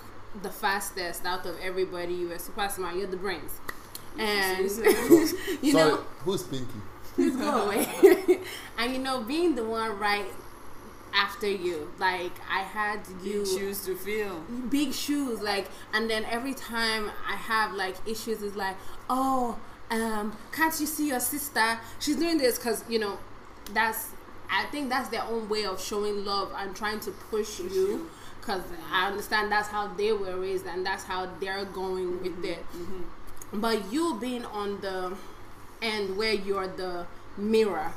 the 0.44 0.52
fastest 0.52 1.26
out 1.26 1.46
of 1.46 1.60
everybody. 1.62 2.14
You 2.14 2.30
were 2.30 2.40
super 2.40 2.70
smart. 2.70 2.96
You're 2.96 3.08
the 3.08 3.18
brains. 3.18 3.60
and 4.18 4.70
So, 4.72 4.84
you 4.84 5.72
sorry, 5.72 5.92
know, 5.92 5.98
who's 6.20 6.44
Pinky? 6.44 6.80
please 7.16 7.36
go 7.36 7.64
away. 7.66 8.40
and 8.78 8.94
you 8.94 9.00
know, 9.00 9.22
being 9.22 9.56
the 9.56 9.66
one 9.66 9.98
right 9.98 10.26
after 11.14 11.48
you, 11.50 11.92
like 12.00 12.32
I 12.50 12.60
had 12.62 13.00
you 13.24 13.40
You 13.40 13.46
choose 13.58 13.86
to 13.86 13.96
feel. 13.96 14.40
big 14.70 14.94
shoes 14.94 15.42
like 15.42 15.68
and 15.94 16.10
then 16.10 16.26
every 16.26 16.54
time 16.54 17.10
i 17.28 17.36
have 17.36 17.74
like 17.74 17.96
issues 18.08 18.42
it's 18.42 18.56
like 18.56 18.76
oh 19.10 19.58
um 19.92 20.36
can't 20.52 20.80
you 20.80 20.86
see 20.86 21.08
your 21.08 21.20
sister? 21.20 21.80
She's 22.00 22.16
doing 22.18 22.38
this 22.38 22.58
because 22.58 22.84
you 22.88 23.00
know 23.00 23.18
that's 23.74 24.10
i 24.52 24.66
think 24.66 24.90
that's 24.90 25.10
their 25.10 25.24
own 25.24 25.48
way 25.50 25.66
of 25.66 25.82
showing 25.82 26.26
love 26.26 26.52
and 26.58 26.76
trying 26.76 27.00
to 27.02 27.12
push, 27.12 27.60
you 27.60 27.70
you. 27.70 28.10
because 28.40 28.62
i 28.92 29.08
understand 29.08 29.52
that's 29.52 29.68
how 29.68 29.88
they 29.88 30.12
were 30.12 30.38
raised 30.40 30.66
and 30.66 30.86
that's 30.86 31.04
how 31.04 31.28
they're 31.40 31.66
going 31.66 32.22
with 32.22 32.34
mm-hmm, 32.34 32.46
it. 32.46 32.66
Mm-hmm. 32.74 33.60
but 33.62 33.92
you 33.92 34.18
being 34.20 34.46
on 34.46 34.80
the 34.82 35.14
end 35.82 36.18
where 36.18 36.34
you're 36.34 36.68
the 36.68 37.06
mirror 37.38 37.94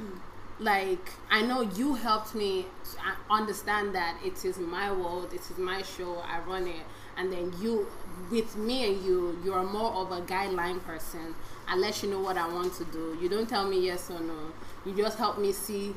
mm. 0.00 0.18
Like 0.62 1.10
i 1.30 1.42
know 1.42 1.60
you 1.60 1.94
helped 1.94 2.34
me 2.34 2.66
uh, 2.98 3.32
understand 3.32 3.94
that 3.94 4.16
it 4.24 4.44
is 4.44 4.58
my 4.58 4.90
world 4.92 5.32
it 5.32 5.40
is 5.50 5.58
my 5.58 5.82
show 5.82 6.22
i 6.26 6.38
run 6.40 6.66
it 6.66 6.84
and 7.16 7.32
then 7.32 7.52
you 7.60 7.86
with 8.30 8.56
me 8.56 8.88
and 8.88 9.04
you 9.04 9.38
you're 9.44 9.62
more 9.64 9.92
of 9.92 10.12
a 10.12 10.20
guideline 10.22 10.82
person 10.84 11.34
i 11.68 11.76
let 11.76 12.02
you 12.02 12.08
know 12.08 12.20
what 12.20 12.36
i 12.36 12.46
want 12.46 12.72
to 12.74 12.84
do 12.86 13.16
you 13.20 13.28
don't 13.28 13.48
tell 13.48 13.68
me 13.68 13.80
yes 13.84 14.10
or 14.10 14.20
no 14.20 14.52
you 14.86 14.94
just 14.94 15.18
help 15.18 15.38
me 15.38 15.52
see 15.52 15.94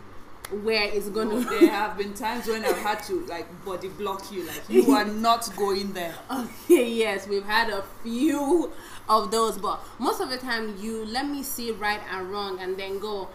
where 0.62 0.84
it's 0.84 1.10
going 1.10 1.30
No, 1.30 1.42
to 1.44 1.50
there 1.60 1.72
have 1.72 1.98
been 1.98 2.14
times 2.14 2.48
when 2.48 2.64
I've 2.64 2.78
had 2.78 3.02
to 3.06 3.26
like 3.26 3.48
body 3.66 3.88
block 3.90 4.32
you, 4.32 4.44
like 4.46 4.62
you 4.70 4.92
are 4.92 5.06
not 5.06 5.50
going 5.58 5.92
there. 5.94 6.14
Okay, 6.32 6.88
yes, 6.92 7.28
we've 7.28 7.44
had 7.46 7.72
a 7.72 7.84
few 8.04 8.72
of 9.10 9.32
those, 9.32 9.58
but 9.58 9.84
most 9.98 10.22
of 10.22 10.30
the 10.30 10.38
time 10.38 10.76
you 10.80 11.04
let 11.06 11.28
me 11.28 11.42
see 11.42 11.72
right 11.72 12.00
and 12.12 12.32
wrong 12.32 12.60
and 12.60 12.78
then 12.78 13.00
go. 13.00 13.28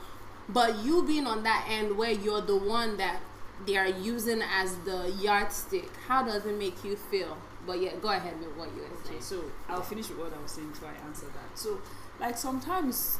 But 0.53 0.79
you 0.85 1.03
being 1.07 1.27
on 1.27 1.43
that 1.45 1.67
end 1.71 1.97
where 1.97 2.11
you're 2.11 2.41
the 2.41 2.57
one 2.57 2.97
that 2.97 3.21
they 3.67 3.77
are 3.77 3.87
using 3.89 4.43
as 4.43 4.75
the 4.79 5.11
yardstick, 5.21 5.89
how 6.09 6.25
does 6.25 6.47
it 6.47 6.59
make 6.59 6.83
you 6.85 6.97
feel? 6.97 7.37
But 7.67 7.81
yeah, 7.81 7.91
go 8.01 8.09
ahead 8.09 8.39
with 8.41 8.57
what 8.57 8.69
you 8.75 8.81
were 8.83 8.87
Okay, 9.01 9.21
saying. 9.21 9.21
so 9.21 9.45
I'll 9.69 9.83
finish 9.83 10.09
with 10.09 10.19
what 10.19 10.33
I 10.37 10.43
was 10.43 10.51
saying 10.53 10.71
before 10.71 10.89
I 10.89 11.07
answer 11.07 11.27
that. 11.27 11.59
So, 11.59 11.79
like 12.19 12.39
sometimes, 12.39 13.19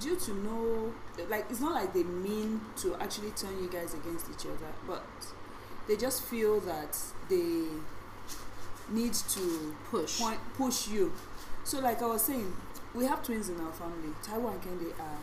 due 0.00 0.16
to 0.16 0.34
no, 0.34 0.92
like 1.28 1.44
it's 1.50 1.60
not 1.60 1.74
like 1.74 1.92
they 1.92 2.02
mean 2.02 2.60
to 2.78 2.96
actually 2.96 3.30
turn 3.32 3.62
you 3.62 3.68
guys 3.68 3.92
against 3.94 4.26
each 4.30 4.46
other, 4.46 4.72
but 4.86 5.04
they 5.86 5.96
just 5.96 6.22
feel 6.24 6.60
that 6.60 6.96
they 7.28 7.66
need 8.88 9.12
to 9.14 9.74
Push. 9.90 10.18
point 10.18 10.40
push 10.56 10.88
you. 10.88 11.12
So, 11.64 11.80
like 11.80 12.00
I 12.02 12.06
was 12.06 12.22
saying, 12.22 12.52
we 12.94 13.04
have 13.04 13.22
twins 13.22 13.48
in 13.50 13.60
our 13.60 13.72
family. 13.72 14.12
Taiwo 14.24 14.50
and 14.52 14.62
Kehinde 14.62 14.98
are 14.98 15.18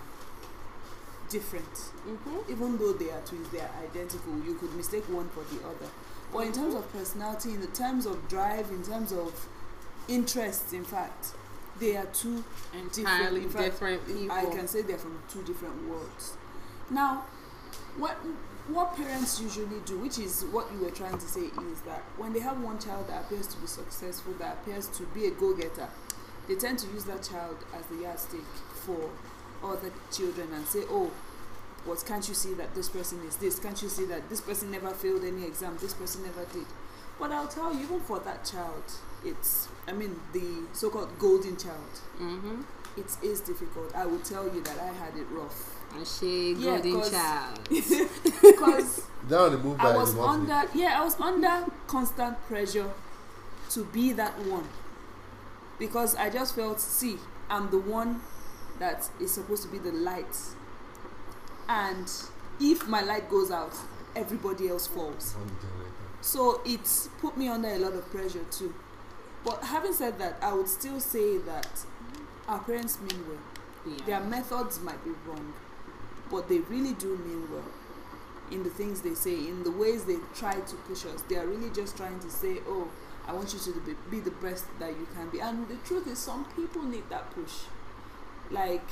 different 1.33 1.73
Mm-hmm. 2.07 2.51
even 2.51 2.77
though 2.77 2.93
they 2.93 3.09
are 3.11 3.21
twins, 3.21 3.49
they 3.49 3.59
are 3.61 3.71
identical. 3.89 4.33
You 4.45 4.55
could 4.55 4.73
mistake 4.75 5.03
one 5.09 5.29
for 5.29 5.43
the 5.53 5.59
other. 5.65 5.89
But 6.33 6.47
in 6.47 6.51
terms 6.51 6.75
of 6.75 6.91
personality, 6.91 7.51
in 7.51 7.61
the 7.61 7.67
terms 7.67 8.05
of 8.05 8.27
drive, 8.27 8.69
in 8.71 8.83
terms 8.83 9.11
of 9.13 9.31
interests, 10.07 10.73
in 10.73 10.83
fact, 10.83 11.31
they 11.79 11.95
are 11.95 12.05
two 12.07 12.43
Entirely 12.73 13.43
fact, 13.43 13.65
different 13.65 14.05
people. 14.05 14.31
I 14.31 14.45
can 14.45 14.67
say 14.67 14.81
they're 14.81 14.97
from 14.97 15.17
two 15.29 15.43
different 15.43 15.87
worlds. 15.89 16.33
Now, 16.89 17.23
what 17.97 18.17
what 18.67 18.95
parents 18.95 19.41
usually 19.41 19.79
do, 19.85 19.97
which 19.99 20.17
is 20.19 20.43
what 20.51 20.67
you 20.73 20.79
were 20.85 20.91
trying 20.91 21.17
to 21.17 21.27
say, 21.27 21.41
is 21.71 21.79
that 21.85 22.01
when 22.17 22.31
they 22.33 22.39
have 22.39 22.61
one 22.61 22.79
child 22.79 23.07
that 23.09 23.25
appears 23.25 23.47
to 23.47 23.57
be 23.59 23.67
successful, 23.67 24.33
that 24.39 24.57
appears 24.61 24.87
to 24.97 25.03
be 25.07 25.25
a 25.25 25.31
go-getter, 25.31 25.87
they 26.47 26.55
tend 26.55 26.79
to 26.79 26.87
use 26.91 27.03
that 27.05 27.23
child 27.23 27.57
as 27.77 27.85
the 27.87 28.03
yardstick 28.03 28.47
for 28.85 29.09
other 29.63 29.91
children 30.11 30.49
and 30.53 30.65
say, 30.67 30.83
"Oh, 30.89 31.11
what 31.85 32.03
can't 32.05 32.27
you 32.27 32.33
see 32.33 32.53
that 32.55 32.73
this 32.75 32.89
person 32.89 33.19
is 33.27 33.35
this? 33.37 33.59
Can't 33.59 33.81
you 33.81 33.89
see 33.89 34.05
that 34.05 34.29
this 34.29 34.41
person 34.41 34.71
never 34.71 34.89
failed 34.91 35.23
any 35.23 35.45
exam? 35.45 35.77
This 35.81 35.93
person 35.93 36.23
never 36.23 36.45
did." 36.51 36.65
But 37.19 37.31
I'll 37.31 37.47
tell 37.47 37.73
you, 37.73 37.81
even 37.83 37.99
for 38.01 38.19
that 38.19 38.43
child, 38.45 38.83
it's 39.23 39.67
I 39.87 39.91
mean 39.93 40.19
the 40.33 40.63
so-called 40.73 41.17
golden 41.19 41.55
child 41.57 41.93
Mm-hmm. 42.19 42.61
it 42.97 43.05
is 43.23 43.39
difficult. 43.41 43.95
I 43.95 44.05
will 44.05 44.19
tell 44.19 44.45
you 44.45 44.61
that 44.63 44.77
I 44.79 44.87
had 44.93 45.15
it 45.17 45.27
rough 45.31 45.75
And 45.95 46.05
she 46.07 46.53
Yeah, 46.53 46.79
golden 46.81 46.93
'cause- 47.01 47.11
child. 47.11 47.59
because 48.41 49.01
Down 49.29 49.51
the 49.51 49.57
move 49.59 49.77
by 49.77 49.91
I 49.91 49.97
was 49.97 50.17
under 50.17 50.63
yeah 50.73 50.99
I 50.99 51.03
was 51.03 51.19
under 51.19 51.65
constant 51.87 52.35
pressure 52.47 52.89
to 53.69 53.83
be 53.85 54.11
that 54.13 54.37
one 54.45 54.67
because 55.79 56.15
I 56.15 56.29
just 56.29 56.55
felt 56.55 56.79
see 56.79 57.17
I'm 57.49 57.69
the 57.69 57.77
one 57.79 58.21
that 58.79 59.09
is 59.19 59.31
supposed 59.31 59.63
to 59.63 59.69
be 59.69 59.77
the 59.77 59.91
light 59.91 60.35
and 61.69 62.11
if 62.59 62.87
my 62.87 63.01
light 63.01 63.29
goes 63.29 63.51
out 63.51 63.73
everybody 64.15 64.69
else 64.69 64.87
falls 64.87 65.35
On 65.35 65.47
the 65.47 65.53
generator. 65.53 65.91
so 66.21 66.61
it's 66.65 67.09
put 67.19 67.37
me 67.37 67.47
under 67.47 67.69
a 67.69 67.77
lot 67.79 67.93
of 67.93 68.09
pressure 68.11 68.43
too. 68.51 68.73
But 69.43 69.61
having 69.63 69.91
said 69.91 70.19
that, 70.19 70.37
I 70.41 70.53
would 70.53 70.69
still 70.69 71.01
say 71.01 71.37
that 71.39 71.67
our 72.47 72.59
parents 72.59 72.97
mean 73.01 73.27
well. 73.27 73.37
Yeah. 73.85 74.05
Their 74.05 74.19
methods 74.21 74.79
might 74.79 75.03
be 75.03 75.11
wrong, 75.25 75.53
but 76.31 76.47
they 76.47 76.59
really 76.59 76.93
do 76.93 77.17
mean 77.17 77.51
well 77.51 77.65
in 78.51 78.63
the 78.63 78.69
things 78.69 79.01
they 79.01 79.15
say, 79.15 79.33
in 79.33 79.63
the 79.63 79.71
ways 79.71 80.05
they 80.05 80.15
try 80.33 80.53
to 80.53 80.75
push 80.87 81.05
us. 81.05 81.21
They 81.27 81.35
are 81.35 81.45
really 81.45 81.69
just 81.71 81.97
trying 81.97 82.19
to 82.21 82.29
say, 82.29 82.59
oh, 82.67 82.87
I 83.27 83.33
want 83.33 83.53
you 83.53 83.59
to 83.59 83.79
be, 83.81 83.95
be 84.09 84.19
the 84.21 84.31
best 84.31 84.65
that 84.79 84.91
you 84.91 85.07
can 85.13 85.29
be. 85.29 85.39
And 85.41 85.67
the 85.67 85.75
truth 85.85 86.07
is, 86.07 86.19
some 86.19 86.45
people 86.55 86.83
need 86.83 87.09
that 87.09 87.29
push. 87.31 87.63
Like, 88.53 88.87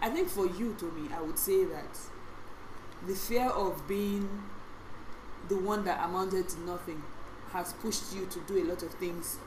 I 0.00 0.10
think 0.10 0.28
for 0.28 0.46
you, 0.46 0.74
Tommy, 0.78 1.08
I 1.14 1.20
would 1.20 1.38
say 1.38 1.64
that 1.66 1.98
the 3.06 3.14
fear 3.14 3.46
of 3.48 3.86
being 3.86 4.28
the 5.48 5.56
one 5.58 5.84
that 5.84 6.02
amounted 6.04 6.48
to 6.48 6.60
nothing 6.62 7.02
has 7.52 7.72
pushed 7.74 8.14
you 8.14 8.26
to 8.26 8.40
do 8.40 8.62
a 8.62 8.64
lot 8.68 8.82
of 8.82 8.90
things 8.94 9.38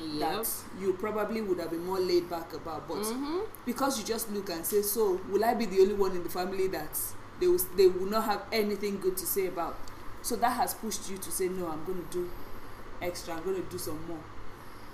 Yep. 0.00 0.18
that 0.44 0.48
you 0.80 0.94
probably 0.94 1.42
would 1.42 1.58
have 1.60 1.70
been 1.70 1.84
more 1.84 2.00
laid 2.00 2.28
back 2.28 2.52
about. 2.54 2.88
But 2.88 3.02
Mm-hmm. 3.02 3.40
because 3.66 3.98
you 4.00 4.04
just 4.04 4.30
look 4.32 4.48
and 4.50 4.64
say, 4.64 4.82
so 4.82 5.20
will 5.30 5.44
I 5.44 5.54
be 5.54 5.66
the 5.66 5.80
only 5.82 5.94
one 5.94 6.12
in 6.12 6.22
the 6.22 6.30
family 6.30 6.66
that 6.68 6.98
they 7.38 7.46
will, 7.46 7.60
they 7.76 7.86
will 7.86 8.06
not 8.06 8.24
have 8.24 8.42
anything 8.50 8.98
good 8.98 9.16
to 9.18 9.26
say 9.26 9.46
about? 9.46 9.76
So 10.22 10.34
that 10.36 10.52
has 10.56 10.72
pushed 10.74 11.10
you 11.10 11.18
to 11.18 11.30
say, 11.30 11.48
no, 11.48 11.68
I'm 11.68 11.84
going 11.84 12.02
to 12.04 12.10
do 12.10 12.30
extra. 13.02 13.34
I'm 13.34 13.44
going 13.44 13.56
to 13.62 13.70
do 13.70 13.76
some 13.78 14.04
more. 14.08 14.18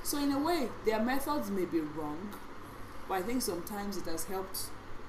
So 0.03 0.19
in 0.19 0.33
a 0.33 0.39
way, 0.39 0.69
their 0.85 1.01
methods 1.01 1.49
may 1.51 1.65
be 1.65 1.81
wrong, 1.81 2.19
but 3.09 3.15
I 3.15 3.23
think 3.23 3.43
sometimes 3.43 3.97
it 3.97 4.05
has 4.05 4.25
helped 4.25 4.59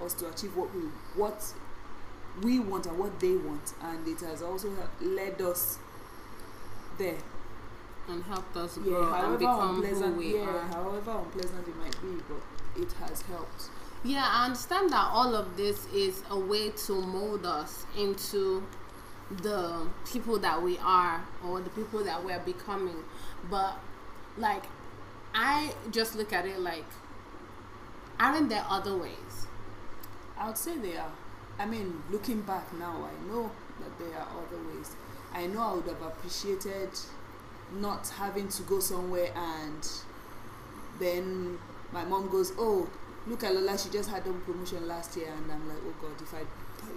us 0.04 0.14
to 0.16 0.30
achieve 0.30 0.56
what 0.56 0.74
we 0.74 0.82
what 1.16 1.44
we 2.42 2.60
want 2.60 2.86
and 2.86 2.98
what 2.98 3.20
they 3.20 3.36
want, 3.36 3.74
and 3.82 4.08
it 4.08 4.20
has 4.22 4.42
also 4.42 4.70
led 5.02 5.42
us 5.42 5.78
there. 6.98 7.18
And 8.08 8.24
helped 8.24 8.58
us 8.58 8.78
Yeah, 8.78 8.84
grow 8.86 9.04
and 9.14 9.16
however 9.16 9.38
become 9.38 9.84
who 9.84 10.12
we 10.14 10.36
yeah, 10.36 10.42
are. 10.50 10.68
however 10.68 11.12
unpleasant 11.12 11.68
it 11.68 11.76
might 11.78 12.02
be, 12.02 12.22
but 12.28 12.82
it 12.82 12.92
has 12.94 13.22
helped. 13.24 13.70
Yeah, 14.04 14.26
I 14.28 14.46
understand 14.46 14.90
that 14.92 15.10
all 15.12 15.36
of 15.36 15.56
this 15.58 15.86
is 15.94 16.24
a 16.32 16.40
way 16.40 16.72
to 16.88 17.02
mold 17.02 17.46
us 17.46 17.86
into 17.96 18.64
the 19.44 19.86
people 20.12 20.40
that 20.40 20.60
we 20.64 20.80
are 20.80 21.24
or 21.46 21.62
the 21.62 21.70
people 21.70 22.04
that 22.04 22.24
we're 22.26 22.40
becoming. 22.40 23.04
But 23.50 23.78
like 24.38 24.64
I 25.36 25.74
just 25.92 26.16
look 26.16 26.34
at 26.34 26.48
it 26.48 26.60
like 26.60 26.86
aren't 28.20 28.50
there 28.50 28.66
other 28.70 28.98
ways? 28.98 29.48
I 30.38 30.48
would 30.48 30.58
say 30.58 30.78
they 30.78 30.98
are. 30.98 31.12
I 31.58 31.66
mean, 31.66 32.02
looking 32.10 32.42
back 32.42 32.72
now, 32.74 33.06
I 33.10 33.32
know 33.32 33.52
that 33.80 33.98
there 34.00 34.18
are 34.20 34.28
other 34.30 34.58
ways. 34.74 34.92
I 35.34 35.48
know 35.48 35.62
I 35.62 35.74
would 35.76 35.86
have 35.88 36.02
appreciated 36.02 36.90
not 37.74 38.08
having 38.10 38.48
to 38.48 38.64
go 38.64 38.80
somewhere 38.80 39.30
and 39.36 39.88
then 41.00 41.58
my 41.92 42.04
mom 42.06 42.30
goes, 42.30 42.52
"Oh, 42.58 42.88
look 43.28 43.44
at 43.44 43.54
Lola. 43.54 43.78
She 43.78 43.90
just 43.90 44.10
had 44.10 44.26
a 44.28 44.32
promotion 44.34 44.88
last 44.88 45.16
year," 45.16 45.28
and 45.36 45.52
I'm 45.52 45.68
like, 45.68 45.78
"Oh 45.86 45.94
God, 46.02 46.22
if 46.22 46.34
I 46.34 46.42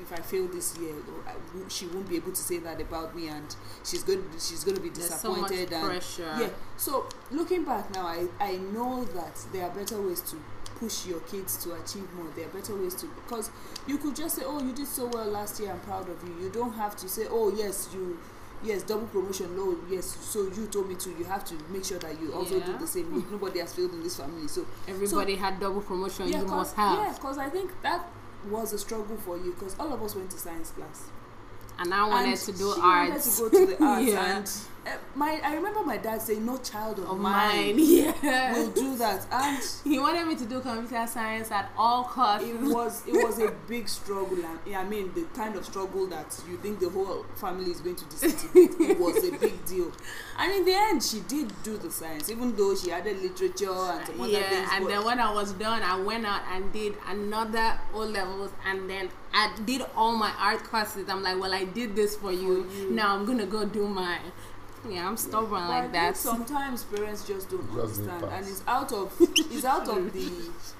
if 0.01 0.13
I 0.13 0.23
fail 0.23 0.49
this 0.49 0.77
year, 0.79 0.95
oh, 1.09 1.23
I 1.27 1.69
she 1.69 1.87
won't 1.87 2.09
be 2.09 2.17
able 2.17 2.31
to 2.33 2.43
say 2.43 2.59
that 2.59 2.81
about 2.81 3.15
me, 3.15 3.29
and 3.29 3.55
she's 3.85 4.03
going 4.03 4.23
to 4.31 4.41
she's 4.41 4.65
going 4.65 4.77
to 4.77 4.83
be 4.83 4.89
There's 4.91 5.15
so 5.15 5.35
much 5.35 5.51
disappointed." 5.51 5.73
and 5.73 5.87
pressure. 5.87 6.37
yeah. 6.41 6.49
So 6.77 7.07
looking 7.31 7.65
back 7.65 7.93
now, 7.95 8.07
I, 8.07 8.27
I 8.41 8.57
know 8.57 9.05
that 9.05 9.39
there 9.53 9.65
are 9.65 9.71
better 9.71 10.01
ways 10.01 10.21
to 10.23 10.37
push 10.83 11.07
your 11.07 11.21
kids 11.33 11.57
to 11.65 11.73
achieve 11.81 12.09
more. 12.17 12.27
There 12.37 12.47
are 12.47 12.55
better 12.59 12.75
ways 12.77 12.95
to 13.01 13.07
because 13.25 13.51
you 13.87 13.97
could 13.99 14.17
just 14.17 14.37
say, 14.37 14.43
"Oh, 14.45 14.61
you 14.67 14.73
did 14.73 14.87
so 14.89 15.07
well 15.07 15.27
last 15.39 15.61
year. 15.61 15.71
I'm 15.73 15.81
proud 15.81 16.09
of 16.09 16.19
you." 16.27 16.35
You 16.45 16.51
don't 16.51 16.73
have 16.75 16.97
to 17.03 17.09
say, 17.09 17.27
"Oh, 17.31 17.53
yes, 17.63 17.89
you." 17.95 18.19
Yes, 18.65 18.85
double 18.85 19.09
promotion. 19.09 19.57
No, 19.57 19.77
yes. 19.91 20.07
So 20.33 20.43
you 20.57 20.67
told 20.69 20.89
me 20.89 20.95
to. 21.05 21.11
You 21.19 21.25
have 21.25 21.45
to 21.47 21.55
make 21.75 21.85
sure 21.85 21.99
that 21.99 22.21
you 22.21 22.33
also 22.33 22.61
do 22.61 22.79
the 22.79 22.87
same. 22.87 23.09
Nobody 23.31 23.59
has 23.59 23.75
failed 23.75 23.93
in 23.93 24.03
this 24.05 24.17
family. 24.17 24.47
So 24.47 24.65
Everybody 24.87 25.35
had 25.35 25.59
double 25.59 25.81
promotion, 25.81 26.29
You 26.29 26.45
must 26.47 26.77
have. 26.77 26.99
Yeah, 26.99 27.13
because 27.13 27.39
I 27.39 27.49
think 27.49 27.73
that 27.83 28.07
was 28.49 28.73
a 28.73 28.79
struggle 28.79 29.17
for 29.17 29.37
you 29.37 29.51
because 29.59 29.75
all 29.81 29.93
of 29.93 30.01
us 30.01 30.15
went 30.15 30.31
to 30.31 30.39
science 30.39 30.71
class 30.71 30.99
And 31.81 31.93
I 31.95 32.07
wanted 32.07 32.29
and 32.31 32.39
to 32.49 32.53
do 32.53 32.73
she 32.75 32.81
arts. 32.81 33.41
wanted 33.41 33.53
to 33.53 33.59
go 33.59 33.67
to 33.67 33.67
the 33.77 33.85
arts 33.93 34.07
Yeah. 34.07 34.37
and 34.37 34.51
uh, 34.87 34.91
my 35.15 35.41
I 35.45 35.55
remember 35.55 35.83
my 35.83 35.97
dad 35.97 36.21
saying, 36.23 36.45
"No 36.45 36.59
child 36.59 36.99
of 36.99 37.11
Of 37.11 37.19
mine 37.19 37.77
mine, 37.77 37.77
yeah. 37.79 38.53
will 38.55 38.71
do 38.71 38.97
that," 38.97 39.27
and 39.31 39.63
He 39.85 39.99
wanted 39.99 40.27
me 40.27 40.37
to 40.37 40.45
do 40.47 40.61
computer 40.61 41.07
science 41.07 41.51
at 41.51 41.71
all 41.77 42.05
costs. 42.05 42.47
it 42.49 42.61
was 42.61 43.03
it 43.07 43.13
was 43.25 43.39
a 43.39 43.51
big 43.69 43.89
struggle 43.89 44.39
and 44.45 44.59
yeah, 44.67 44.81
I 44.81 44.85
mean 44.85 45.13
the 45.15 45.25
kind 45.35 45.57
of 45.57 45.65
struggle 45.65 46.07
that 46.09 46.39
you 46.49 46.57
think 46.59 46.81
the 46.81 46.89
whole 46.89 47.25
family 47.37 47.71
is 47.71 47.81
going 47.81 47.97
to 47.97 48.05
disintegrate 48.07 48.71
it 48.81 48.99
was 48.99 49.17
a 49.25 49.33
big 49.39 49.65
deal 49.67 49.93
and 50.39 50.53
in 50.53 50.65
the 50.65 50.75
end 50.75 51.03
she 51.03 51.21
did 51.21 51.53
do 51.63 51.77
the 51.79 51.91
science 51.91 52.31
even 52.31 52.55
though 52.57 52.75
she 52.75 52.91
added 52.91 53.21
literature 53.23 53.71
and 53.71 54.07
some 54.07 54.21
other 54.21 54.31
yeah, 54.31 54.49
things 54.49 54.69
and 54.73 54.87
then 54.89 55.05
when 55.05 55.21
I 55.21 55.33
was 55.33 55.53
done, 55.53 55.83
I 55.83 55.97
went 56.01 56.27
out 56.27 56.43
and 56.51 56.73
did 56.73 56.95
another 57.09 57.79
O 57.95 58.01
levels, 58.01 58.51
and 58.67 58.89
then 58.89 59.09
I 59.33 59.55
did 59.65 59.83
all 59.97 60.13
my 60.13 60.33
art 60.39 60.65
courses. 60.65 61.09
I'm 61.09 61.23
like, 61.23 61.39
well, 61.41 61.53
I 61.53 61.65
did 61.65 61.95
this 61.95 62.17
for 62.17 62.33
you. 62.33 62.65
For 62.65 62.77
you. 62.77 62.91
Now 62.91 63.15
I'm 63.17 63.25
gonna 63.25 63.47
go 63.47 63.65
do 63.65 63.87
mine. 63.89 64.33
Yeah, 64.89 65.07
I'm 65.09 65.17
stubborn 65.17 65.51
but 65.51 65.57
I 65.61 65.69
like 65.69 65.83
think 65.83 65.93
that. 65.93 66.17
sometimes 66.17 66.83
parents 66.85 67.27
just 67.27 67.49
don't 67.51 67.63
Just 67.75 68.01
understand 68.01 68.25
and 68.33 68.47
it's 68.49 68.63
out 68.67 68.93
of 68.93 69.15
it's 69.21 69.65
out 69.65 69.89
of 69.89 70.13
the 70.13 70.31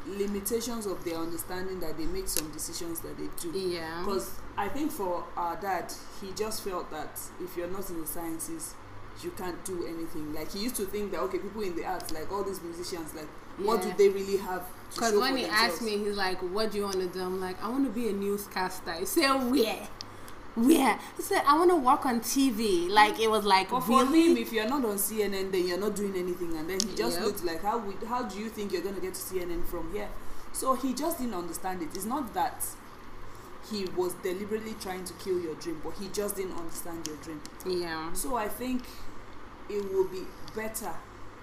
limitations 0.07 0.87
of 0.87 1.05
their 1.05 1.17
understanding 1.19 1.79
that 1.81 1.97
they 1.97 2.07
make 2.07 2.27
some 2.29 2.51
decisions 2.51 3.01
that 3.01 3.17
they 3.17 3.29
do 3.41 3.57
yeah. 3.57 4.03
Because 4.05 4.41
I 4.57 4.69
think 4.69 4.91
for 4.91 5.25
our 5.37 5.57
dad, 5.57 5.93
he 6.21 6.33
just 6.33 6.63
felt 6.65 6.91
that 6.91 7.21
if 7.41 7.57
you're 7.57 7.69
not 7.69 7.89
in 7.91 8.01
the 8.01 8.07
sciences, 8.07 8.75
you 9.23 9.31
can't 9.31 9.63
do 9.65 9.87
anything. 9.87 10.35
Like 10.35 10.53
he 10.53 10.59
used 10.61 10.77
to 10.77 10.85
think 10.87 11.13
that 11.13 11.21
okay, 11.21 11.39
people 11.39 11.63
in 11.63 11.77
the 11.77 11.85
arts, 11.85 12.13
like 12.13 12.31
all 12.33 12.43
these 12.43 12.61
musicians, 12.63 13.15
like 13.15 13.29
what 13.59 13.83
do 13.83 13.93
they 13.97 14.09
really 14.09 14.39
have? 14.39 14.63
Because 14.93 15.15
when 15.19 15.37
he 15.37 15.45
themselves? 15.45 15.75
asked 15.75 15.83
me, 15.83 15.99
he's 15.99 16.17
like, 16.17 16.39
"What 16.41 16.73
do 16.73 16.79
you 16.79 16.85
want 16.85 16.97
to 16.97 17.07
do?" 17.07 17.21
I'm 17.23 17.41
like, 17.41 17.63
"I 17.63 17.69
want 17.69 17.85
to 17.85 17.91
be 17.91 18.09
a 18.09 18.13
newscaster." 18.13 18.93
He 18.95 19.07
said, 19.07 19.33
"Where? 19.51 19.89
Where?" 20.55 20.99
He 21.17 21.23
said, 21.23 21.43
"I 21.47 21.57
want 21.59 21.71
to 21.71 21.77
work 21.77 22.05
on 22.07 22.21
TV." 22.21 22.89
Like 22.89 23.19
it 23.21 23.31
was 23.31 23.45
like, 23.45 23.71
But 23.71 23.81
for 23.81 24.05
really? 24.05 24.31
him, 24.33 24.37
if 24.37 24.53
you're 24.53 24.69
not 24.69 24.85
on 24.85 24.97
CNN, 24.99 25.51
then 25.51 25.67
you're 25.67 25.79
not 25.79 25.95
doing 25.97 26.15
anything, 26.17 26.57
and 26.57 26.69
then 26.69 26.79
he 26.81 26.95
just 26.95 27.17
Yep. 27.19 27.27
looked 27.27 27.45
like, 27.45 27.63
how 27.63 27.79
would, 27.79 28.03
how 28.05 28.23
do 28.23 28.39
you 28.39 28.49
think 28.49 28.73
you're 28.73 28.83
gonna 28.83 29.01
get 29.01 29.15
to 29.15 29.21
CNN 29.21 29.65
from 29.67 29.93
here? 29.93 30.09
So 30.53 30.75
he 30.75 30.93
just 30.93 31.19
didn't 31.19 31.35
understand 31.35 31.83
it. 31.83 31.89
It's 31.95 32.05
not 32.05 32.35
that 32.35 32.65
he 33.71 33.87
was 33.97 34.13
deliberately 34.23 34.75
trying 34.81 35.05
to 35.05 35.13
kill 35.15 35.41
your 35.41 35.55
dream, 35.55 35.81
but 35.85 35.95
he 35.95 36.09
just 36.09 36.37
didn't 36.37 36.57
understand 36.59 37.07
your 37.07 37.17
dream. 37.17 37.41
yeah. 37.67 38.13
So 38.13 38.37
I 38.37 38.49
think 38.49 38.83
it 39.69 39.83
would 39.95 40.11
be 40.11 40.25
better 40.55 40.93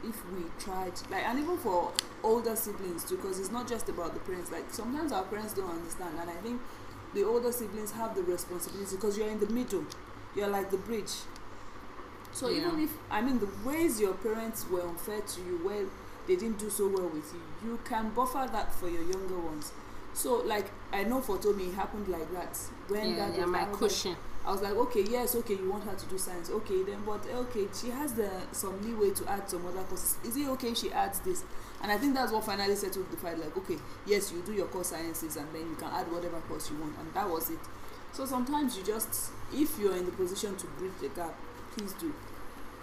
if 0.03 0.15
we 0.31 0.43
tried, 0.59 0.93
like, 1.09 1.25
and 1.25 1.39
even 1.39 1.57
for 1.57 1.91
older 2.23 2.55
siblings 2.55 3.03
too, 3.03 3.15
because 3.17 3.39
it's 3.39 3.51
not 3.51 3.67
just 3.67 3.89
about 3.89 4.13
the 4.13 4.19
parents. 4.19 4.51
Like 4.51 4.65
sometimes 4.71 5.11
our 5.11 5.23
parents 5.23 5.53
don't 5.53 5.69
understand, 5.69 6.15
and 6.19 6.29
I 6.29 6.35
think 6.35 6.61
the 7.13 7.23
older 7.23 7.51
siblings 7.51 7.91
have 7.91 8.15
the 8.15 8.23
responsibility 8.23 8.95
because 8.95 9.17
you're 9.17 9.29
in 9.29 9.39
the 9.39 9.47
middle. 9.49 9.85
You're 10.35 10.47
like 10.49 10.69
the 10.71 10.77
bridge. 10.77 11.11
So 12.31 12.47
Yeah. 12.47 12.57
even 12.67 12.79
if 12.79 12.91
I 13.09 13.21
mean 13.21 13.39
the 13.39 13.49
ways 13.63 13.99
your 13.99 14.13
parents 14.13 14.65
were 14.69 14.81
unfair 14.81 15.21
to 15.21 15.41
you, 15.41 15.57
where 15.63 15.85
they 16.27 16.35
didn't 16.35 16.59
do 16.59 16.69
so 16.69 16.87
well 16.87 17.07
with 17.09 17.33
you, 17.33 17.41
you 17.69 17.79
can 17.83 18.11
buffer 18.11 18.47
that 18.51 18.73
for 18.73 18.87
your 18.89 19.01
younger 19.03 19.39
ones. 19.39 19.71
So 20.13 20.35
like 20.37 20.71
I 20.93 21.03
know 21.03 21.21
for 21.21 21.37
Tommy 21.37 21.67
it 21.69 21.75
happened 21.75 22.07
like 22.07 22.31
that 22.33 22.57
when 22.87 23.09
Yeah, 23.09 23.15
that 23.15 23.35
yeah, 23.37 23.45
was 23.45 23.51
my 23.51 23.59
I 23.63 23.69
was 23.69 23.81
like, 23.81 23.91
cushion. 23.91 24.15
I 24.45 24.51
was 24.51 24.61
like, 24.61 24.73
okay, 24.75 25.01
yes, 25.03 25.35
okay, 25.35 25.55
you 25.55 25.69
want 25.69 25.83
her 25.83 25.95
to 25.95 26.05
do 26.05 26.17
science, 26.17 26.49
okay, 26.49 26.83
then, 26.83 26.97
but 27.05 27.25
okay, 27.27 27.67
she 27.73 27.89
has 27.89 28.13
the 28.13 28.29
some 28.51 28.81
leeway 28.81 29.11
to 29.11 29.29
add 29.29 29.49
some 29.49 29.65
other 29.65 29.83
courses. 29.83 30.17
Is 30.23 30.37
it 30.37 30.47
okay 30.49 30.73
she 30.73 30.91
adds 30.91 31.19
this? 31.19 31.43
And 31.81 31.91
I 31.91 31.97
think 31.97 32.13
that's 32.13 32.31
what 32.31 32.43
finally 32.43 32.75
settled 32.75 33.09
the 33.09 33.17
fight. 33.17 33.39
Like, 33.39 33.55
okay, 33.57 33.77
yes, 34.05 34.31
you 34.31 34.41
do 34.41 34.53
your 34.53 34.67
core 34.67 34.83
sciences, 34.83 35.37
and 35.37 35.47
then 35.53 35.61
you 35.61 35.75
can 35.75 35.89
add 35.93 36.11
whatever 36.11 36.39
course 36.41 36.69
you 36.69 36.77
want, 36.77 36.93
and 36.99 37.13
that 37.13 37.29
was 37.29 37.49
it. 37.49 37.59
So 38.11 38.25
sometimes 38.25 38.77
you 38.77 38.83
just, 38.83 39.31
if 39.53 39.77
you're 39.79 39.95
in 39.95 40.05
the 40.05 40.11
position 40.11 40.55
to 40.57 40.67
bridge 40.67 40.91
the 40.99 41.09
gap, 41.09 41.35
please 41.75 41.93
do, 41.93 42.13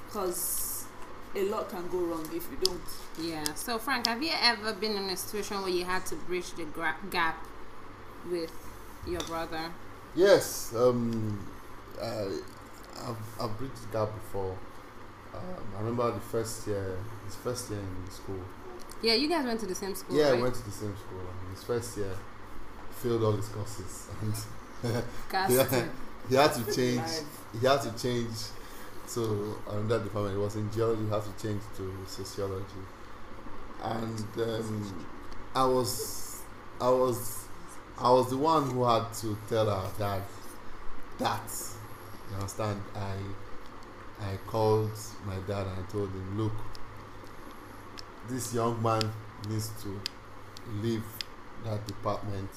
because 0.06 0.86
a 1.34 1.42
lot 1.50 1.68
can 1.68 1.86
go 1.88 1.98
wrong 1.98 2.26
if 2.32 2.48
you 2.50 2.56
don't. 2.62 2.80
Yeah. 3.18 3.44
So 3.54 3.78
Frank, 3.78 4.06
have 4.06 4.22
you 4.22 4.32
ever 4.40 4.72
been 4.72 4.96
in 4.96 5.10
a 5.10 5.16
situation 5.16 5.60
where 5.60 5.70
you 5.70 5.84
had 5.84 6.06
to 6.06 6.14
bridge 6.14 6.52
the 6.52 6.64
gra- 6.64 6.96
gap 7.10 7.44
with 8.30 8.52
your 9.06 9.20
brother? 9.22 9.70
Yes, 10.14 10.72
um, 10.74 11.46
I, 12.00 12.38
I've, 13.04 13.16
I've 13.40 13.58
bridged 13.58 13.82
the 13.82 13.98
gap 13.98 14.14
before. 14.14 14.56
Um, 15.34 15.66
I 15.76 15.80
remember 15.80 16.12
the 16.12 16.20
first 16.20 16.66
year, 16.66 16.96
his 17.26 17.34
first 17.34 17.68
year 17.68 17.80
in 17.80 18.10
school. 18.10 18.40
Yeah, 19.02 19.14
you 19.14 19.28
guys 19.28 19.44
went 19.44 19.60
to 19.60 19.66
the 19.66 19.74
same 19.74 19.94
school. 19.94 20.16
yeah, 20.16 20.30
right? 20.30 20.38
I 20.38 20.42
went 20.42 20.54
to 20.54 20.64
the 20.64 20.70
same 20.70 20.96
school. 20.96 21.20
And 21.20 21.54
his 21.54 21.64
first 21.64 21.96
year, 21.98 22.12
failed 22.90 23.22
all 23.22 23.32
his 23.32 23.48
courses, 23.48 24.08
and 24.22 25.02
Casting. 25.30 25.58
yeah, 25.58 25.88
he 26.28 26.34
had 26.34 26.52
to 26.54 26.74
change. 26.74 27.10
He 27.60 27.66
had 27.66 27.82
to 27.82 27.92
change 28.02 28.34
to 29.14 29.56
another 29.70 30.04
department. 30.04 30.36
It 30.36 30.40
was 30.40 30.56
in 30.56 30.70
geology. 30.72 31.04
He 31.04 31.10
had 31.10 31.22
to 31.22 31.42
change 31.42 31.62
to 31.76 31.94
sociology, 32.06 32.82
and 33.82 34.24
um, 34.38 35.06
I 35.54 35.64
was, 35.66 36.42
I 36.80 36.88
was, 36.90 37.44
I 37.98 38.10
was 38.10 38.30
the 38.30 38.36
one 38.38 38.70
who 38.70 38.84
had 38.84 39.12
to 39.20 39.36
tell 39.48 39.68
our 39.68 39.90
dad 39.98 40.22
that. 41.18 41.50
You 42.30 42.36
understand? 42.36 42.82
I, 42.94 43.14
I 44.20 44.36
called 44.46 44.90
my 45.24 45.36
dad 45.46 45.66
and 45.66 45.78
I 45.78 45.90
told 45.92 46.08
him, 46.10 46.38
look, 46.38 46.52
this 48.28 48.54
young 48.54 48.82
man 48.82 49.10
needs 49.48 49.70
to 49.82 50.00
leave 50.82 51.04
that 51.64 51.86
department 51.86 52.50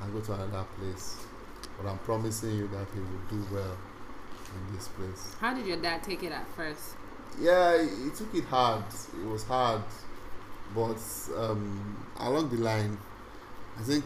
and 0.00 0.12
go 0.12 0.20
to 0.20 0.32
another 0.34 0.64
place. 0.78 1.16
But 1.76 1.88
I'm 1.88 1.98
promising 1.98 2.56
you 2.56 2.68
that 2.68 2.86
he 2.92 3.00
will 3.00 3.22
do 3.30 3.54
well 3.54 3.76
in 4.54 4.74
this 4.74 4.88
place. 4.88 5.34
How 5.40 5.54
did 5.54 5.66
your 5.66 5.76
dad 5.76 6.02
take 6.02 6.22
it 6.22 6.32
at 6.32 6.46
first? 6.54 6.94
Yeah, 7.40 7.82
he 7.82 8.10
took 8.10 8.34
it 8.34 8.44
hard. 8.44 8.84
It 9.22 9.26
was 9.28 9.44
hard, 9.44 9.82
but 10.74 10.98
um, 11.36 12.04
along 12.18 12.50
the 12.50 12.56
line, 12.56 12.98
I 13.78 13.82
think 13.82 14.04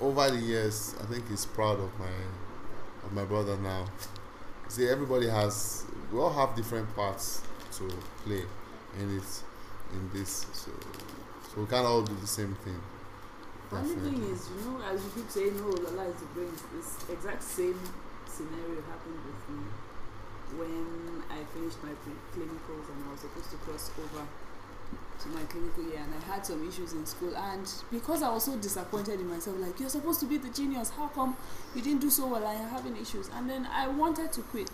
over 0.00 0.30
the 0.30 0.40
years, 0.40 0.94
I 1.00 1.06
think 1.06 1.28
he's 1.28 1.46
proud 1.46 1.78
of 1.80 1.98
my 1.98 2.10
of 3.04 3.12
my 3.12 3.24
brother 3.24 3.56
now. 3.56 3.86
See, 4.68 4.88
everybody 4.88 5.28
has 5.28 5.84
we 6.12 6.18
all 6.18 6.32
have 6.32 6.56
different 6.56 6.94
parts 6.94 7.42
to 7.76 7.88
play 8.24 8.42
in 9.00 9.18
it 9.18 9.42
in 9.94 10.10
this, 10.12 10.46
so 10.52 10.70
so 11.54 11.60
we 11.60 11.66
can't 11.66 11.86
all 11.86 12.02
do 12.02 12.14
the 12.20 12.26
same 12.26 12.54
thing. 12.66 12.80
Funny 13.70 13.94
thing 13.94 14.22
is, 14.30 14.50
you 14.50 14.70
know, 14.70 14.82
as 14.84 15.02
you 15.02 15.10
keep 15.14 15.30
saying, 15.30 15.54
oh, 15.62 15.70
Lola 15.70 16.04
is 16.10 16.16
the 16.16 16.26
brains, 16.34 16.62
this 16.74 16.98
exact 17.10 17.42
same 17.42 17.78
scenario 18.26 18.82
happened 18.90 19.18
with 19.24 19.56
me 19.56 19.64
when 20.58 21.22
I 21.30 21.42
finished 21.54 21.78
my 21.82 21.90
clinicals 22.34 22.86
and 22.90 23.04
I 23.06 23.10
was 23.10 23.20
supposed 23.20 23.50
to 23.50 23.56
cross 23.58 23.90
over 23.98 24.26
to 25.20 25.28
my 25.28 25.42
clinical 25.44 25.84
year 25.84 26.00
and 26.02 26.12
I 26.14 26.34
had 26.34 26.44
some 26.44 26.66
issues 26.68 26.92
in 26.92 27.06
school. 27.06 27.36
And 27.36 27.66
because 27.90 28.22
I 28.22 28.32
was 28.32 28.44
so 28.44 28.56
disappointed 28.56 29.20
in 29.20 29.28
myself 29.28 29.56
like 29.58 29.78
you're 29.80 29.88
supposed 29.88 30.20
to 30.20 30.26
be 30.26 30.36
the 30.36 30.50
genius. 30.50 30.90
How 30.90 31.08
come 31.08 31.36
you 31.74 31.82
didn't 31.82 32.00
do 32.00 32.10
so 32.10 32.26
well 32.26 32.46
and 32.46 32.58
you're 32.58 32.68
having 32.68 32.96
issues? 32.96 33.30
And 33.34 33.48
then 33.48 33.66
I 33.72 33.88
wanted 33.88 34.32
to 34.32 34.42
quit 34.42 34.70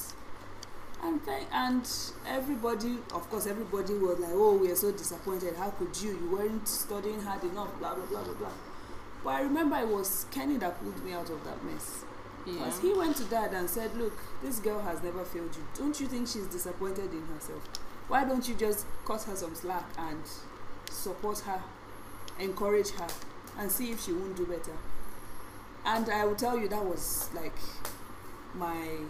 and 1.03 1.21
and 1.53 1.89
everybody 2.27 2.99
of 3.15 3.29
course 3.31 3.47
everybody 3.47 3.95
was 3.95 4.19
like 4.19 4.31
oh 4.35 4.55
we 4.57 4.71
are 4.71 4.77
so 4.77 4.91
disappointed 4.93 5.55
how 5.57 5.71
could 5.71 5.97
you 6.03 6.11
you 6.11 6.31
weren't 6.31 6.67
studying 6.69 7.21
hard 7.23 7.43
enough 7.45 7.77
blah 7.79 7.95
blah 7.95 8.05
blah 8.07 8.23
blah 8.23 8.35
blah 8.35 8.53
but 9.25 9.31
I 9.31 9.43
remember 9.43 9.77
it 9.77 9.89
was 9.89 10.27
Kenny 10.31 10.57
that 10.59 10.83
pulled 10.83 11.03
me 11.05 11.13
out 11.13 11.29
of 11.31 11.45
that 11.45 11.63
mess 11.65 12.05
Yeah. 12.47 12.55
because 12.55 12.81
he 12.81 12.93
went 12.95 13.17
to 13.17 13.25
dad 13.25 13.53
and 13.53 13.69
said, 13.69 13.95
Look, 13.97 14.17
this 14.43 14.59
girl 14.61 14.81
has 14.81 15.03
never 15.03 15.25
failed 15.27 15.55
you. 15.55 15.63
Don't 15.77 16.01
you 16.01 16.07
think 16.07 16.27
she's 16.27 16.47
disappointed 16.47 17.13
in 17.13 17.27
herself? 17.35 17.63
Why 18.09 18.25
don't 18.25 18.49
you 18.49 18.55
just 18.55 18.87
cut 19.05 19.23
her 19.25 19.37
some 19.37 19.55
slack 19.55 19.85
and 19.99 20.23
support 20.91 21.39
her, 21.41 21.61
encourage 22.39 22.89
her, 22.93 23.09
and 23.59 23.71
see 23.71 23.91
if 23.91 24.03
she 24.03 24.15
won't 24.15 24.37
do 24.39 24.47
better? 24.47 24.73
And 25.85 26.09
I 26.09 26.25
will 26.25 26.35
tell 26.35 26.59
you, 26.59 26.69
that 26.69 26.83
was 26.83 27.29
like 27.35 27.59
my. 28.55 29.01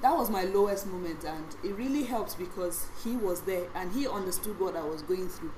That 0.00 0.16
was 0.16 0.30
my 0.30 0.44
lowest 0.44 0.86
moment, 0.86 1.24
and 1.24 1.44
it 1.64 1.74
really 1.76 2.04
helped 2.04 2.38
because 2.38 2.86
he 3.02 3.16
was 3.16 3.40
there 3.42 3.66
and 3.74 3.92
he 3.92 4.06
understood 4.06 4.58
what 4.60 4.76
I 4.76 4.82
was 4.84 5.02
going 5.02 5.28
through. 5.28 5.52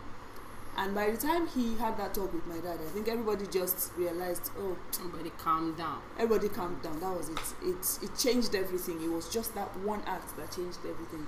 And 0.77 0.95
by 0.95 1.11
the 1.11 1.17
time 1.17 1.47
he 1.49 1.77
had 1.77 1.99
that 1.99 2.15
talk 2.15 2.33
with 2.33 2.47
my 2.47 2.57
dad, 2.59 2.79
I 2.83 2.89
think 2.91 3.09
everybody 3.09 3.47
just 3.47 3.93
realized, 3.97 4.51
oh, 4.59 4.77
Everybody 4.99 5.31
calm 5.37 5.75
down. 5.75 6.01
everybody 6.19 6.49
calmed 6.49 6.81
down. 6.83 7.01
That 7.01 7.15
was 7.17 7.29
it. 7.29 7.39
It 7.63 7.99
it 8.03 8.17
changed 8.17 8.55
everything. 8.55 9.03
It 9.03 9.11
was 9.11 9.29
just 9.29 9.55
that 9.57 9.77
one 9.81 10.01
act 10.07 10.37
that 10.39 10.53
changed 10.53 10.79
everything. 10.89 11.27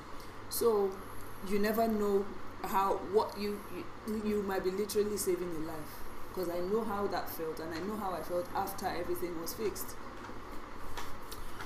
So 0.49 0.91
you 1.49 1.59
never 1.59 1.87
know 1.89 2.25
how 2.63 2.95
what 3.13 3.37
you 3.39 3.61
you, 4.07 4.23
you 4.25 4.43
might 4.43 4.65
be 4.65 4.71
literally 4.71 5.17
saving 5.17 5.51
a 5.57 5.67
life 5.67 5.93
because 6.29 6.49
i 6.49 6.61
know 6.61 6.85
how 6.85 7.07
that 7.09 7.29
felt 7.29 7.59
and 7.59 7.75
i 7.75 7.79
know 7.81 7.97
how 7.97 8.13
i 8.13 8.23
felt 8.23 8.47
after 8.55 8.87
everything 8.87 9.39
was 9.41 9.53
fixed 9.53 9.97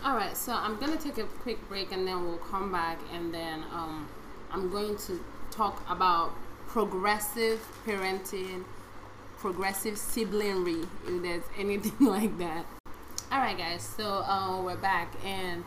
All 0.06 0.14
right, 0.14 0.36
so 0.36 0.52
I'm 0.52 0.76
gonna 0.76 0.96
take 0.96 1.18
a 1.18 1.24
quick 1.24 1.68
break 1.68 1.90
and 1.90 2.06
then 2.06 2.24
we'll 2.24 2.36
come 2.36 2.70
back 2.70 3.00
and 3.12 3.34
then 3.34 3.64
um, 3.72 4.08
I'm 4.52 4.70
going 4.70 4.96
to 4.98 5.18
talk 5.50 5.84
about 5.90 6.32
progressive 6.68 7.58
parenting, 7.84 8.62
progressive 9.38 9.94
siblingry, 9.94 10.86
if 11.08 11.22
there's 11.22 11.42
anything 11.58 12.06
like 12.06 12.38
that. 12.38 12.66
All 13.32 13.40
right, 13.40 13.58
guys, 13.58 13.82
so 13.82 14.04
uh, 14.04 14.62
we're 14.62 14.76
back 14.76 15.12
and 15.24 15.64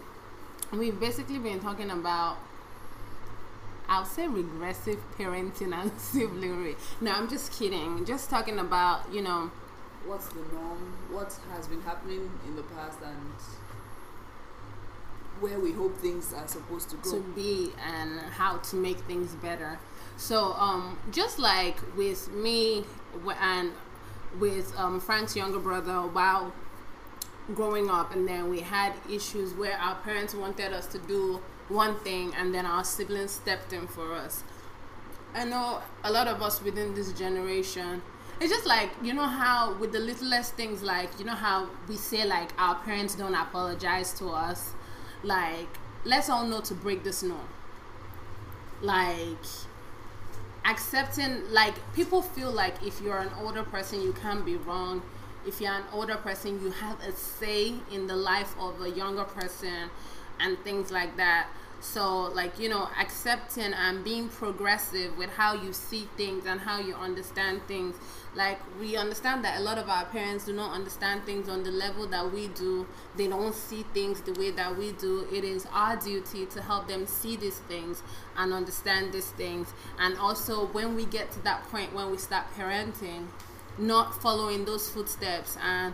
we've 0.71 0.97
basically 0.97 1.39
been 1.39 1.59
talking 1.59 1.91
about 1.91 2.37
I'll 3.89 4.05
say 4.05 4.25
regressive 4.29 4.99
parenting 5.17 5.73
and 5.81 5.91
siblingry. 5.91 6.77
No, 7.01 7.11
I'm 7.11 7.27
just 7.27 7.51
kidding. 7.51 8.05
Just 8.05 8.29
talking 8.29 8.59
about 8.59 9.13
you 9.13 9.21
know 9.21 9.51
what's 10.05 10.29
the 10.29 10.39
norm, 10.53 10.95
what 11.11 11.37
has 11.51 11.67
been 11.67 11.81
happening 11.81 12.31
in 12.47 12.55
the 12.55 12.63
past, 12.63 12.99
and 13.03 13.33
where 15.41 15.59
we 15.59 15.71
hope 15.71 15.97
things 15.97 16.33
are 16.33 16.47
supposed 16.47 16.89
to 16.89 16.95
go. 16.97 17.11
To 17.11 17.19
be 17.35 17.71
and 17.85 18.19
how 18.19 18.57
to 18.57 18.75
make 18.75 18.99
things 19.01 19.35
better. 19.35 19.79
So, 20.17 20.53
um, 20.53 20.97
just 21.11 21.39
like 21.39 21.77
with 21.95 22.31
me 22.31 22.85
and 23.41 23.71
with 24.39 24.77
um, 24.77 24.99
Frank's 24.99 25.35
younger 25.35 25.59
brother, 25.59 26.01
while 26.01 26.53
growing 27.55 27.89
up, 27.89 28.13
and 28.13 28.27
then 28.27 28.49
we 28.49 28.59
had 28.59 28.93
issues 29.11 29.53
where 29.53 29.77
our 29.77 29.95
parents 29.95 30.35
wanted 30.35 30.73
us 30.73 30.85
to 30.87 30.99
do 30.99 31.41
one 31.67 31.97
thing, 31.99 32.33
and 32.37 32.53
then 32.53 32.65
our 32.65 32.83
siblings 32.83 33.31
stepped 33.31 33.73
in 33.73 33.87
for 33.87 34.13
us. 34.13 34.43
I 35.33 35.45
know 35.45 35.81
a 36.03 36.11
lot 36.11 36.27
of 36.27 36.41
us 36.41 36.61
within 36.61 36.95
this 36.95 37.11
generation 37.13 38.01
it's 38.41 38.51
just 38.53 38.65
like 38.65 38.89
you 39.03 39.13
know 39.13 39.25
how 39.25 39.73
with 39.79 39.91
the 39.91 39.99
littlest 39.99 40.55
things 40.55 40.81
like 40.81 41.09
you 41.19 41.25
know 41.25 41.35
how 41.35 41.67
we 41.87 41.95
say 41.95 42.25
like 42.25 42.49
our 42.57 42.75
parents 42.75 43.15
don't 43.15 43.35
apologize 43.35 44.13
to 44.13 44.29
us 44.29 44.73
like 45.23 45.67
let's 46.05 46.29
all 46.29 46.45
know 46.45 46.61
to 46.61 46.73
break 46.73 47.03
this 47.03 47.23
norm. 47.23 47.47
Like 48.81 49.45
accepting 50.65 51.49
like 51.51 51.73
people 51.93 52.21
feel 52.21 52.51
like 52.51 52.75
if 52.85 53.01
you're 53.01 53.17
an 53.19 53.31
older 53.41 53.63
person 53.63 54.01
you 54.01 54.13
can't 54.13 54.45
be 54.45 54.55
wrong. 54.55 55.01
If 55.45 55.61
you're 55.61 55.73
an 55.73 55.83
older 55.93 56.17
person 56.17 56.61
you 56.61 56.71
have 56.71 56.99
a 57.01 57.11
say 57.13 57.73
in 57.91 58.07
the 58.07 58.15
life 58.15 58.53
of 58.59 58.81
a 58.81 58.89
younger 58.89 59.23
person 59.23 59.89
and 60.39 60.57
things 60.59 60.91
like 60.91 61.17
that 61.17 61.47
so, 61.81 62.23
like, 62.33 62.59
you 62.59 62.67
know, 62.69 62.89
accepting 62.99 63.73
and 63.73 64.03
being 64.03 64.27
progressive 64.27 65.17
with 65.17 65.29
how 65.29 65.53
you 65.53 65.71
see 65.71 66.07
things 66.17 66.45
and 66.45 66.59
how 66.59 66.79
you 66.79 66.93
understand 66.93 67.61
things. 67.67 67.95
Like, 68.35 68.59
we 68.79 68.95
understand 68.95 69.43
that 69.45 69.59
a 69.59 69.63
lot 69.63 69.77
of 69.77 69.89
our 69.89 70.05
parents 70.05 70.45
do 70.45 70.53
not 70.53 70.73
understand 70.73 71.23
things 71.25 71.47
on 71.47 71.63
the 71.63 71.71
level 71.71 72.05
that 72.07 72.31
we 72.31 72.49
do, 72.49 72.85
they 73.15 73.27
don't 73.27 73.55
see 73.55 73.83
things 73.93 74.21
the 74.21 74.33
way 74.33 74.51
that 74.51 74.77
we 74.77 74.91
do. 74.93 75.25
It 75.31 75.43
is 75.43 75.65
our 75.73 75.95
duty 75.95 76.45
to 76.47 76.61
help 76.61 76.87
them 76.87 77.07
see 77.07 77.37
these 77.37 77.59
things 77.59 78.03
and 78.37 78.53
understand 78.53 79.13
these 79.13 79.31
things. 79.31 79.73
And 79.99 80.17
also, 80.17 80.67
when 80.67 80.95
we 80.95 81.05
get 81.05 81.31
to 81.31 81.43
that 81.43 81.63
point 81.71 81.93
when 81.93 82.11
we 82.11 82.17
start 82.17 82.45
parenting, 82.57 83.27
not 83.77 84.21
following 84.21 84.65
those 84.65 84.89
footsteps 84.89 85.57
and 85.63 85.93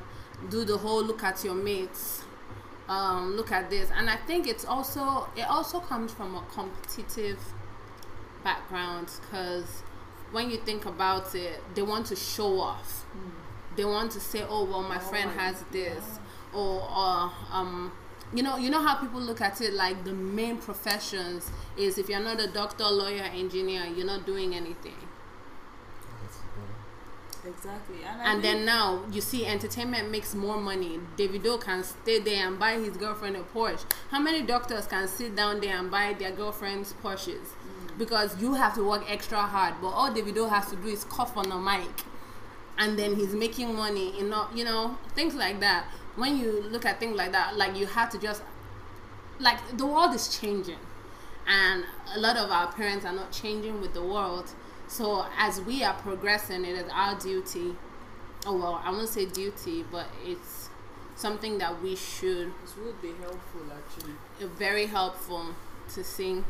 do 0.50 0.66
the 0.66 0.78
whole 0.78 1.04
look 1.04 1.24
at 1.24 1.44
your 1.44 1.56
mates 1.56 2.24
um, 2.88 3.36
look 3.36 3.52
at 3.52 3.70
this. 3.70 3.90
And 3.96 4.10
i 4.10 4.16
think 4.16 4.48
it's 4.48 4.66
also 4.66 5.28
it 5.36 5.48
also 5.50 5.80
comes 5.80 6.12
from 6.14 6.36
a 6.36 6.44
competitive 6.52 7.40
background 8.44 9.10
because 9.22 9.84
when 10.32 10.52
you 10.52 10.58
think 10.58 10.86
about 10.86 11.34
it 11.36 11.62
they 11.74 11.82
want 11.82 12.06
to 12.08 12.16
show 12.16 12.60
off. 12.60 13.06
Mm. 13.16 13.78
they 13.78 13.86
want 13.86 14.12
to 14.12 14.20
say 14.20 14.44
oh 14.48 14.66
well 14.66 14.84
my 14.84 14.98
oh, 14.98 15.00
friend 15.00 15.32
has 15.32 15.64
this. 15.72 16.20
Or 16.54 16.88
uh, 16.90 17.30
um 17.52 17.92
you 18.34 18.44
know 18.44 18.58
you 18.58 18.70
know 18.70 18.82
how 18.82 18.96
people 18.96 19.20
look 19.20 19.42
at 19.42 19.62
it 19.62 19.74
like 19.74 20.04
the 20.04 20.14
main 20.14 20.58
professions 20.58 21.52
is 21.78 21.98
if 21.98 22.10
you're 22.10 22.20
not 22.20 22.40
a 22.40 22.48
doctor 22.48 22.86
lawyer 22.86 23.24
engineer 23.24 23.86
you're 23.86 24.06
not 24.06 24.26
doing 24.26 24.56
anything 24.56 24.98
Exactly. 27.48 27.98
And, 28.04 28.22
and 28.22 28.44
then 28.44 28.66
now 28.66 29.04
you 29.12 29.22
see 29.22 29.46
entertainment 29.46 30.10
makes 30.10 30.34
more 30.34 30.58
money. 30.58 31.00
Davido 31.18 31.62
can 31.62 31.84
stay 31.84 32.20
there 32.20 32.48
and 32.48 32.58
buy 32.58 32.74
his 32.74 32.98
girlfriend 32.98 33.36
a 33.36 33.42
Porsche. 33.42 33.86
How 34.10 34.20
many 34.20 34.42
doctors 34.42 34.88
can 34.88 35.08
sit 35.08 35.36
down 35.36 35.60
there 35.62 35.78
and 35.78 35.92
buy 35.92 36.16
their 36.18 36.32
girlfriends 36.32 36.94
Porsches? 37.04 37.38
Mm. 37.38 37.98
Because 37.98 38.42
you 38.42 38.54
have 38.56 38.74
to 38.76 38.84
work 38.88 39.04
extra 39.10 39.38
hard, 39.38 39.76
but 39.82 39.90
all 39.90 40.10
Davido 40.12 40.50
has 40.50 40.70
to 40.72 40.76
do 40.76 40.88
is 40.88 41.04
cough 41.06 41.38
on 41.38 41.50
the 41.50 41.58
mic, 41.58 42.04
and 42.78 42.98
then 42.98 43.16
he's 43.16 43.34
making 43.34 43.76
money. 43.76 44.18
You 44.18 44.28
know, 44.28 44.48
you 44.54 44.66
know 44.66 44.98
things 45.14 45.36
like 45.36 45.60
that. 45.60 45.86
When 46.16 46.38
you 46.38 46.64
look 46.70 46.86
at 46.86 47.00
things 47.00 47.16
like 47.16 47.32
that, 47.34 47.58
like 47.58 47.78
you 47.78 47.86
have 47.86 48.10
to 48.12 48.18
just 48.18 48.42
like 49.40 49.60
the 49.78 49.86
world 49.86 50.16
is 50.16 50.40
changing, 50.40 50.80
and 51.48 51.84
a 52.16 52.20
lot 52.20 52.38
of 52.38 52.50
our 52.50 52.72
parents 52.72 53.06
are 53.06 53.14
not 53.14 53.32
changing 53.32 53.82
with 53.82 53.94
the 53.94 54.04
world 54.04 54.52
so 54.88 55.26
as 55.38 55.62
we 55.62 55.84
are 55.84 55.94
progressing, 55.94 56.66
it 56.66 56.76
is 56.76 56.90
our 56.92 57.18
duty. 57.20 57.76
Oh 58.46 58.58
well, 58.58 58.82
I 58.84 58.92
won't 58.92 59.10
say 59.10 59.26
duty, 59.26 59.84
but 59.92 60.08
it's 60.24 60.70
something 61.16 61.58
that 61.58 61.82
we 61.82 61.96
should. 61.96 62.52
This 62.62 62.76
would 62.78 63.02
be 63.02 63.14
helpful, 63.20 63.62
actually. 63.72 64.14
Very 64.58 64.86
helpful 64.86 65.56
to 65.94 66.04
see. 66.04 66.44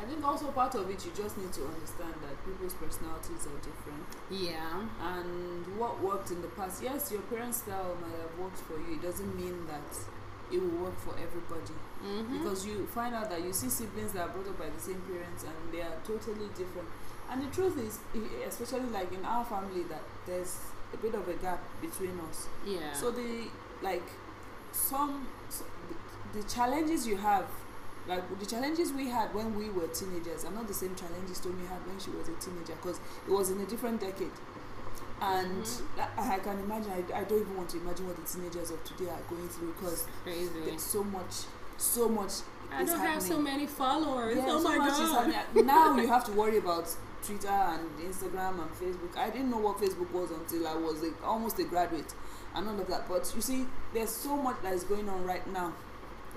I 0.00 0.04
think 0.04 0.24
also 0.24 0.48
part 0.48 0.74
of 0.74 0.90
it, 0.90 1.04
you 1.04 1.12
just 1.14 1.38
need 1.38 1.52
to 1.52 1.64
understand 1.64 2.14
that 2.26 2.34
people's 2.44 2.74
personalities 2.74 3.46
are 3.46 3.58
different. 3.62 4.02
Yeah. 4.30 4.82
And 5.00 5.78
what 5.78 6.02
worked 6.02 6.32
in 6.32 6.42
the 6.42 6.48
past, 6.48 6.82
yes, 6.82 7.12
your 7.12 7.20
parents' 7.22 7.58
style 7.58 7.96
might 8.00 8.18
have 8.18 8.36
worked 8.36 8.58
for 8.58 8.80
you. 8.80 8.94
It 8.94 9.02
doesn't 9.02 9.36
mean 9.36 9.66
that 9.68 9.94
it 10.50 10.60
will 10.60 10.84
work 10.84 10.98
for 10.98 11.14
everybody. 11.14 11.78
Mm-hmm. 12.04 12.38
Because 12.38 12.66
you 12.66 12.86
find 12.86 13.14
out 13.14 13.30
that 13.30 13.44
you 13.44 13.52
see 13.52 13.68
siblings 13.68 14.12
that 14.12 14.22
are 14.22 14.28
brought 14.30 14.48
up 14.48 14.58
by 14.58 14.70
the 14.70 14.80
same 14.80 15.00
parents 15.02 15.44
and 15.44 15.72
they 15.72 15.82
are 15.82 15.94
totally 16.04 16.48
different. 16.56 16.88
And 17.32 17.42
the 17.42 17.54
truth 17.54 17.78
is, 17.78 17.98
especially 18.46 18.90
like 18.90 19.10
in 19.10 19.24
our 19.24 19.42
family, 19.44 19.84
that 19.84 20.02
there's 20.26 20.58
a 20.92 20.98
bit 20.98 21.14
of 21.14 21.26
a 21.26 21.32
gap 21.34 21.60
between 21.80 22.20
us. 22.28 22.46
Yeah. 22.66 22.92
So 22.92 23.10
the 23.10 23.48
like 23.80 24.02
some 24.72 25.26
so 25.48 25.64
the, 25.88 26.40
the 26.40 26.48
challenges 26.48 27.06
you 27.06 27.16
have 27.16 27.46
like 28.06 28.22
the 28.38 28.44
challenges 28.44 28.92
we 28.92 29.08
had 29.08 29.34
when 29.34 29.54
we 29.54 29.70
were 29.70 29.86
teenagers 29.88 30.44
are 30.44 30.50
not 30.50 30.68
the 30.68 30.74
same 30.74 30.94
challenges 30.94 31.40
Tony 31.40 31.64
had 31.68 31.86
when 31.86 31.98
she 31.98 32.10
was 32.10 32.28
a 32.28 32.34
teenager 32.34 32.74
because 32.74 33.00
it 33.26 33.30
was 33.30 33.50
in 33.50 33.60
a 33.60 33.66
different 33.66 34.00
decade. 34.00 34.30
And 35.22 35.62
mm-hmm. 35.62 36.20
I, 36.20 36.34
I, 36.34 36.38
can 36.40 36.58
imagine, 36.58 36.90
I, 36.90 37.20
I, 37.20 37.24
don't 37.24 37.42
even 37.42 37.56
want 37.56 37.70
to 37.70 37.76
imagine 37.78 38.08
what 38.08 38.16
the 38.16 38.24
teenagers 38.24 38.72
of 38.72 38.82
today 38.82 39.08
are 39.08 39.20
going 39.30 39.48
through 39.48 39.72
because 39.74 40.04
there's 40.24 40.82
so 40.82 41.04
much, 41.04 41.44
so 41.78 42.08
much. 42.08 42.32
I 42.72 42.78
don't 42.78 42.88
happening. 42.88 43.06
have 43.06 43.22
so 43.22 43.38
many 43.40 43.66
followers. 43.68 44.36
Yeah, 44.36 44.46
oh 44.48 44.60
so 44.60 44.68
my 44.68 44.78
god! 44.78 45.64
now 45.64 45.96
you 45.96 46.08
have 46.08 46.24
to 46.24 46.32
worry 46.32 46.58
about 46.58 46.92
Twitter 47.22 47.48
and 47.48 47.88
Instagram 48.00 48.60
and 48.60 48.70
Facebook. 48.72 49.16
I 49.16 49.30
didn't 49.30 49.50
know 49.50 49.58
what 49.58 49.78
Facebook 49.78 50.10
was 50.10 50.30
until 50.30 50.66
I 50.66 50.74
was 50.74 51.02
a, 51.02 51.12
almost 51.24 51.58
a 51.58 51.64
graduate 51.64 52.14
and 52.54 52.68
all 52.68 52.78
of 52.78 52.86
that. 52.88 53.08
But 53.08 53.32
you 53.34 53.40
see, 53.40 53.66
there's 53.94 54.10
so 54.10 54.36
much 54.36 54.56
that 54.62 54.72
is 54.72 54.84
going 54.84 55.08
on 55.08 55.24
right 55.24 55.46
now 55.52 55.72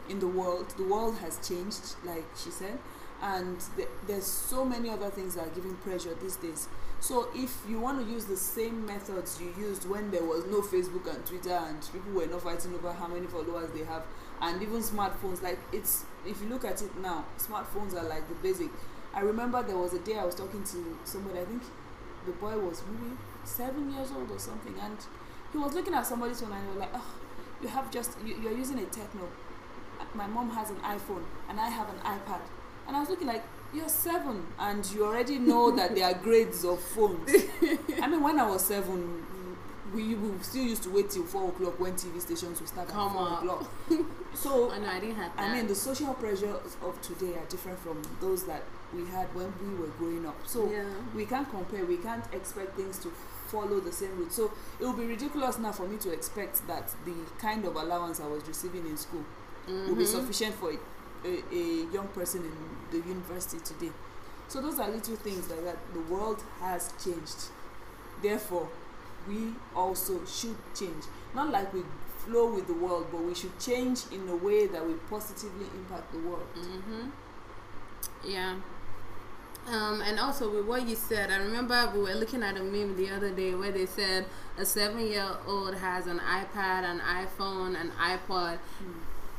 in 0.09 0.19
the 0.19 0.27
world. 0.27 0.69
The 0.77 0.83
world 0.83 1.17
has 1.17 1.45
changed, 1.47 1.95
like 2.03 2.25
she 2.41 2.51
said, 2.51 2.77
and 3.21 3.57
th- 3.75 3.89
there's 4.07 4.25
so 4.25 4.65
many 4.65 4.89
other 4.89 5.09
things 5.09 5.35
that 5.35 5.47
are 5.47 5.51
giving 5.51 5.75
pressure 5.77 6.13
these 6.21 6.35
days. 6.37 6.67
So 6.99 7.29
if 7.35 7.55
you 7.67 7.79
want 7.79 8.05
to 8.05 8.11
use 8.11 8.25
the 8.25 8.37
same 8.37 8.85
methods 8.85 9.39
you 9.39 9.53
used 9.59 9.87
when 9.89 10.11
there 10.11 10.23
was 10.23 10.45
no 10.45 10.61
Facebook 10.61 11.13
and 11.13 11.25
Twitter 11.25 11.51
and 11.51 11.79
people 11.91 12.11
were 12.13 12.25
not 12.25 12.41
fighting 12.41 12.73
over 12.73 12.91
how 12.93 13.07
many 13.07 13.27
followers 13.27 13.69
they 13.71 13.83
have, 13.83 14.03
and 14.41 14.61
even 14.61 14.81
smartphones, 14.81 15.41
like 15.41 15.59
it's 15.71 16.05
if 16.25 16.41
you 16.41 16.49
look 16.49 16.65
at 16.65 16.81
it 16.81 16.95
now, 16.99 17.25
smartphones 17.37 17.93
are 17.93 18.07
like 18.07 18.27
the 18.27 18.35
basic 18.35 18.69
I 19.15 19.21
remember 19.21 19.63
there 19.63 19.77
was 19.77 19.93
a 19.93 19.99
day 19.99 20.17
I 20.17 20.25
was 20.25 20.35
talking 20.35 20.63
to 20.63 20.97
somebody, 21.05 21.39
I 21.39 21.45
think 21.45 21.63
the 22.25 22.33
boy 22.33 22.57
was 22.57 22.83
maybe 22.91 23.15
seven 23.45 23.93
years 23.93 24.11
old 24.11 24.29
or 24.29 24.39
something, 24.39 24.75
and 24.81 24.97
he 25.53 25.57
was 25.57 25.73
looking 25.73 25.93
at 25.93 26.05
somebody's 26.05 26.41
phone 26.41 26.51
and 26.51 26.61
he 26.63 26.67
was 26.69 26.77
like, 26.79 26.89
oh, 26.93 27.15
you 27.61 27.69
have 27.69 27.89
just, 27.91 28.17
you, 28.25 28.35
you're 28.41 28.57
using 28.57 28.77
a 28.77 28.81
Tecno. 28.83 29.27
My 30.13 30.27
mom 30.27 30.49
has 30.51 30.69
an 30.69 30.77
iPhone 30.77 31.23
and 31.49 31.59
I 31.59 31.69
have 31.69 31.87
an 31.89 31.99
iPad. 31.99 32.41
And 32.87 32.95
I 32.95 32.99
was 32.99 33.09
looking 33.09 33.27
like, 33.27 33.43
you're 33.73 33.89
seven 33.89 34.45
and 34.59 34.85
you 34.91 35.05
already 35.05 35.39
know 35.39 35.75
that 35.75 35.95
there 35.95 36.05
are 36.05 36.13
grades 36.13 36.65
of 36.65 36.79
phones. 36.81 37.29
I 38.01 38.07
mean, 38.07 38.21
when 38.21 38.37
I 38.39 38.47
was 38.49 38.65
seven, 38.65 39.25
we, 39.93 40.15
we 40.15 40.43
still 40.43 40.63
used 40.63 40.83
to 40.83 40.89
wait 40.89 41.09
till 41.09 41.23
four 41.23 41.49
o'clock 41.49 41.79
when 41.79 41.93
TV 41.93 42.19
stations 42.19 42.59
would 42.59 42.69
start 42.69 42.89
Come 42.89 43.07
at 43.07 43.13
four 43.13 43.37
o'clock. 43.37 43.71
so 44.33 44.71
I 44.71 44.79
know 44.79 44.89
I 44.89 44.99
didn't 44.99 45.15
have 45.15 45.35
that. 45.35 45.49
I 45.49 45.55
mean, 45.55 45.67
the 45.67 45.75
social 45.75 46.13
pressures 46.13 46.77
of 46.83 47.01
today 47.01 47.33
are 47.35 47.45
different 47.45 47.79
from 47.79 48.01
those 48.19 48.43
that 48.45 48.63
we 48.95 49.05
had 49.11 49.33
when 49.35 49.53
we 49.61 49.75
were 49.75 49.91
growing 49.97 50.25
up. 50.25 50.35
So 50.45 50.69
yeah. 50.69 50.83
we 51.15 51.25
can't 51.25 51.49
compare. 51.49 51.85
We 51.85 51.97
can't 51.97 52.25
expect 52.33 52.75
things 52.75 52.99
to 52.99 53.11
follow 53.47 53.79
the 53.79 53.91
same 53.91 54.17
route. 54.17 54.31
So 54.33 54.51
it 54.79 54.85
would 54.85 54.97
be 54.97 55.05
ridiculous 55.05 55.57
now 55.57 55.71
for 55.71 55.87
me 55.87 55.97
to 55.97 56.11
expect 56.11 56.67
that 56.67 56.93
the 57.05 57.13
kind 57.39 57.65
of 57.65 57.75
allowance 57.75 58.19
I 58.19 58.27
was 58.27 58.47
receiving 58.47 58.85
in 58.85 58.97
school 58.97 59.23
mm-hmm. 59.67 59.89
will 59.89 59.95
be 59.95 60.05
sufficient 60.05 60.55
for 60.55 60.71
a, 60.71 60.77
a, 61.25 61.43
a, 61.51 61.91
young 61.91 62.07
person 62.13 62.41
in 62.43 62.53
the 62.91 63.07
university 63.07 63.63
today. 63.63 63.91
So 64.47 64.61
those 64.61 64.79
are 64.79 64.89
little 64.89 65.15
things 65.15 65.49
like 65.49 65.63
that. 65.63 65.77
The 65.93 66.01
world 66.01 66.43
has 66.61 66.93
changed. 67.03 67.49
Therefore, 68.21 68.69
we 69.27 69.53
also 69.75 70.23
should 70.25 70.57
change. 70.77 71.03
Not 71.33 71.49
like 71.49 71.73
we 71.73 71.81
flow 72.25 72.53
with 72.53 72.67
the 72.67 72.73
world, 72.73 73.07
but 73.11 73.23
we 73.23 73.33
should 73.33 73.57
change 73.59 74.01
in 74.11 74.27
a 74.29 74.35
way 74.35 74.67
that 74.67 74.85
will 74.85 74.99
positively 75.09 75.65
impact 75.75 76.11
the 76.11 76.19
world. 76.19 76.47
Mm-hmm. 76.57 77.09
Yeah. 78.23 78.55
Um, 79.67 80.01
and 80.01 80.19
also 80.19 80.49
with 80.49 80.65
what 80.65 80.87
you 80.87 80.95
said, 80.95 81.31
I 81.31 81.37
remember 81.37 81.91
we 81.93 82.01
were 82.01 82.13
looking 82.13 82.43
at 82.43 82.55
a 82.55 82.63
meme 82.63 82.95
the 82.95 83.09
other 83.09 83.31
day 83.31 83.55
where 83.55 83.71
they 83.71 83.87
said 83.87 84.25
a 84.59 84.65
seven-year-old 84.65 85.75
has 85.75 86.05
an 86.05 86.19
iPad, 86.19 86.83
an 86.83 86.99
iPhone, 86.99 87.79
an 87.79 87.91
iPod. 87.99 88.57
Mm. 88.57 88.93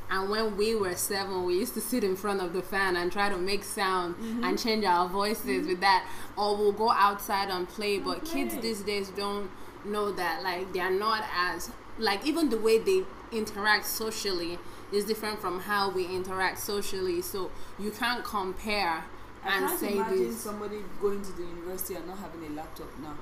And 0.08 0.30
when 0.30 0.56
we 0.56 0.74
were 0.74 0.94
seven, 0.94 1.44
we 1.44 1.54
used 1.58 1.74
to 1.74 1.80
sit 1.80 2.04
in 2.04 2.16
front 2.16 2.40
of 2.40 2.52
the 2.52 2.62
fan 2.62 2.96
and 2.96 3.10
try 3.10 3.28
to 3.28 3.36
make 3.36 3.64
sound 3.64 4.14
and 4.44 4.56
change 4.56 4.84
our 4.84 5.08
voices 5.08 5.66
with 5.66 5.80
that. 5.80 6.08
Or 6.36 6.56
we'll 6.56 6.72
go 6.72 6.90
outside 6.90 7.48
and 7.48 7.68
play. 7.68 7.98
But 7.98 8.24
kids 8.24 8.56
these 8.58 8.82
days 8.82 9.08
don't 9.08 9.50
know 9.84 10.12
that. 10.12 10.44
Like, 10.44 10.72
they're 10.72 10.90
not 10.90 11.24
as, 11.34 11.70
like, 11.98 12.24
even 12.24 12.50
the 12.50 12.58
way 12.58 12.78
they 12.78 13.02
interact 13.32 13.86
socially 13.86 14.60
is 14.92 15.04
different 15.04 15.40
from 15.40 15.60
how 15.62 15.90
we 15.90 16.06
interact 16.06 16.60
socially. 16.60 17.20
So 17.20 17.50
you 17.76 17.90
can't 17.90 18.22
compare 18.22 19.04
I 19.46 19.56
and 19.58 19.66
can't 19.68 19.78
say 19.80 19.92
imagine 19.94 20.28
this. 20.28 20.36
somebody 20.40 20.78
going 21.00 21.22
to 21.22 21.32
the 21.32 21.42
university 21.44 21.94
and 21.94 22.06
not 22.06 22.18
having 22.18 22.44
a 22.44 22.50
laptop 22.50 22.88
now. 23.02 23.14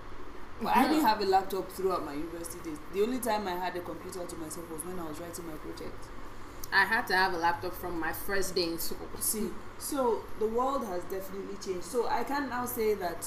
Well, 0.60 0.72
I 0.74 0.88
didn't 0.88 1.02
have 1.04 1.20
a 1.20 1.24
laptop 1.26 1.68
throughout 1.70 2.04
my 2.04 2.14
university 2.14 2.58
days. 2.70 2.78
The 2.92 3.02
only 3.02 3.18
time 3.18 3.46
I 3.48 3.52
had 3.52 3.76
a 3.76 3.80
computer 3.80 4.24
to 4.24 4.36
myself 4.36 4.70
was 4.70 4.84
when 4.84 4.98
I 4.98 5.08
was 5.08 5.18
writing 5.20 5.46
my 5.46 5.54
project. 5.54 6.06
I 6.72 6.84
had 6.84 7.06
to 7.08 7.16
have 7.16 7.34
a 7.34 7.36
laptop 7.38 7.74
from 7.74 7.98
my 8.00 8.12
first 8.12 8.54
day 8.54 8.64
in 8.64 8.78
school. 8.78 9.08
See, 9.20 9.50
so 9.78 10.20
the 10.38 10.46
world 10.46 10.86
has 10.86 11.02
definitely 11.04 11.56
changed. 11.64 11.84
So 11.84 12.08
I 12.08 12.24
can 12.24 12.48
now 12.48 12.66
say 12.66 12.94
that 12.94 13.26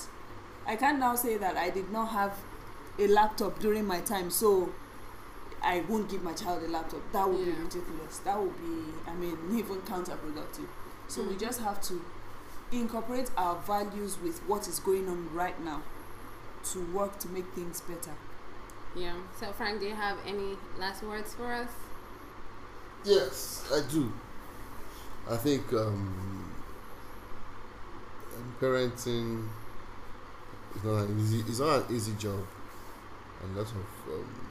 I 0.65 0.75
can 0.75 0.99
now 0.99 1.15
say 1.15 1.37
that 1.37 1.55
I 1.55 1.69
did 1.69 1.91
not 1.91 2.09
have 2.09 2.33
a 2.99 3.07
laptop 3.07 3.59
during 3.59 3.85
my 3.85 4.01
time, 4.01 4.29
so 4.29 4.69
I 5.63 5.81
won't 5.87 6.09
give 6.09 6.23
my 6.23 6.33
child 6.33 6.63
a 6.63 6.67
laptop. 6.67 7.01
That 7.13 7.29
would 7.29 7.43
be 7.45 7.51
ridiculous. 7.51 8.19
That 8.19 8.39
would 8.41 8.55
be, 8.57 8.93
I 9.05 9.13
mean, 9.15 9.37
even 9.57 9.77
counterproductive. 9.81 10.67
So 11.07 11.21
we 11.23 11.35
Mhm. 11.35 11.39
just 11.39 11.59
have 11.61 11.81
to 11.83 12.01
incorporate 12.71 13.29
our 13.37 13.55
values 13.55 14.17
with 14.21 14.39
what 14.47 14.67
is 14.67 14.79
going 14.79 15.07
on 15.07 15.33
right 15.33 15.59
now 15.63 15.81
to 16.71 16.85
work 16.93 17.19
to 17.19 17.29
make 17.29 17.47
things 17.53 17.81
better. 17.81 18.11
Yeah. 18.95 19.13
So, 19.39 19.51
Frank, 19.53 19.79
do 19.79 19.85
you 19.85 19.95
have 19.95 20.17
any 20.25 20.57
last 20.79 21.03
words 21.03 21.33
for 21.33 21.53
us? 21.53 21.69
Yes, 23.05 23.69
I 23.73 23.81
do. 23.89 24.11
I 25.29 25.37
think 25.37 25.71
um, 25.73 26.53
parenting 28.59 29.47
is 30.75 30.83
not 30.83 31.07
an 31.07 31.19
easy. 31.19 31.39
It's 31.47 31.59
not 31.59 31.89
an 31.89 31.95
easy 31.95 32.13
job, 32.13 32.45
and 33.43 33.55
lots 33.55 33.71
of 33.71 34.13
um, 34.13 34.47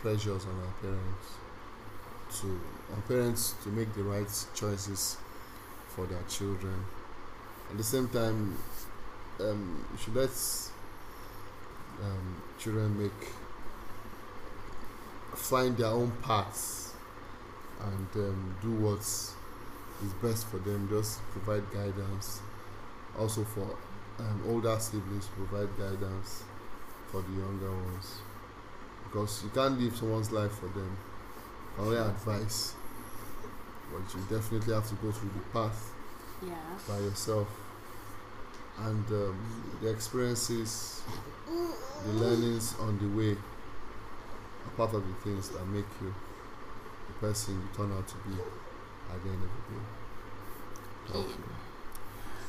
pressures 0.00 0.46
on 0.46 0.58
our 0.60 0.72
parents 0.80 2.40
to 2.40 2.46
on 2.92 3.02
parents 3.02 3.54
to 3.64 3.68
make 3.70 3.92
the 3.94 4.02
right 4.02 4.46
choices 4.54 5.16
for 5.88 6.06
their 6.06 6.22
children. 6.28 6.84
At 7.70 7.76
the 7.76 7.84
same 7.84 8.08
time, 8.08 8.56
um, 9.38 9.86
you 9.92 9.98
should 9.98 10.16
let 10.16 10.30
um, 12.02 12.42
children 12.58 13.00
make 13.00 13.28
find 15.36 15.76
their 15.76 15.86
own 15.86 16.10
paths 16.22 16.94
and 17.80 18.08
um, 18.16 18.56
do 18.60 18.72
what 18.72 18.98
is 18.98 20.12
best 20.20 20.48
for 20.48 20.58
them. 20.58 20.88
Just 20.90 21.20
provide 21.30 21.70
guidance. 21.72 22.40
Also 23.16 23.44
for 23.44 23.76
um, 24.18 24.42
older 24.48 24.76
siblings, 24.80 25.26
provide 25.28 25.68
guidance 25.78 26.42
for 27.06 27.22
the 27.22 27.32
younger 27.32 27.70
ones. 27.70 28.18
Because 29.04 29.44
you 29.44 29.50
can't 29.50 29.80
live 29.80 29.96
someone's 29.96 30.32
life 30.32 30.52
for 30.52 30.66
them. 30.66 30.96
Only 31.78 31.98
advice, 31.98 32.74
but 33.92 34.02
you 34.12 34.20
definitely 34.28 34.74
have 34.74 34.88
to 34.88 34.94
go 34.96 35.12
through 35.12 35.30
the 35.30 35.58
path 35.58 35.92
Yeah. 36.46 36.54
by 36.88 36.98
yourself. 36.98 37.48
And 38.78 39.06
um, 39.10 39.78
the 39.82 39.90
experiences, 39.90 41.02
the 42.06 42.12
learnings 42.12 42.74
on 42.80 42.98
the 42.98 43.08
way 43.16 43.32
are 43.32 44.70
part 44.76 44.94
of 44.94 45.06
the 45.06 45.14
things 45.22 45.50
that 45.50 45.66
make 45.66 45.84
you 46.00 46.14
the 47.08 47.26
person 47.26 47.54
you 47.54 47.68
turn 47.76 47.92
out 47.92 48.08
to 48.08 48.14
be 48.28 48.40
at 49.12 49.22
the 49.22 49.28
end 49.28 49.42
of 49.42 49.50
the 49.50 49.74
day. 49.74 51.28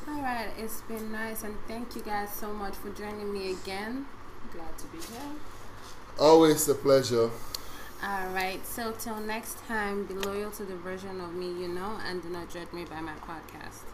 All 0.08 0.20
right. 0.22 0.48
It's 0.58 0.80
been 0.82 1.12
nice, 1.12 1.42
and 1.42 1.54
thank 1.68 1.94
you 1.96 2.02
guys 2.02 2.30
so 2.30 2.52
much 2.52 2.74
for 2.74 2.90
joining 2.90 3.32
me 3.32 3.52
again. 3.52 4.06
Glad 4.52 4.76
to 4.78 4.86
be 4.86 4.98
here. 4.98 5.32
Always 6.18 6.68
a 6.68 6.74
pleasure. 6.74 7.30
All 8.02 8.28
right. 8.34 8.64
So, 8.66 8.92
till 8.92 9.18
next 9.20 9.56
time, 9.66 10.04
be 10.04 10.14
loyal 10.14 10.50
to 10.52 10.64
the 10.64 10.76
version 10.76 11.20
of 11.20 11.34
me 11.34 11.46
you 11.52 11.68
know, 11.68 11.98
and 12.06 12.22
do 12.22 12.28
not 12.28 12.50
judge 12.50 12.72
me 12.72 12.84
by 12.84 13.00
my 13.00 13.14
podcast. 13.26 13.84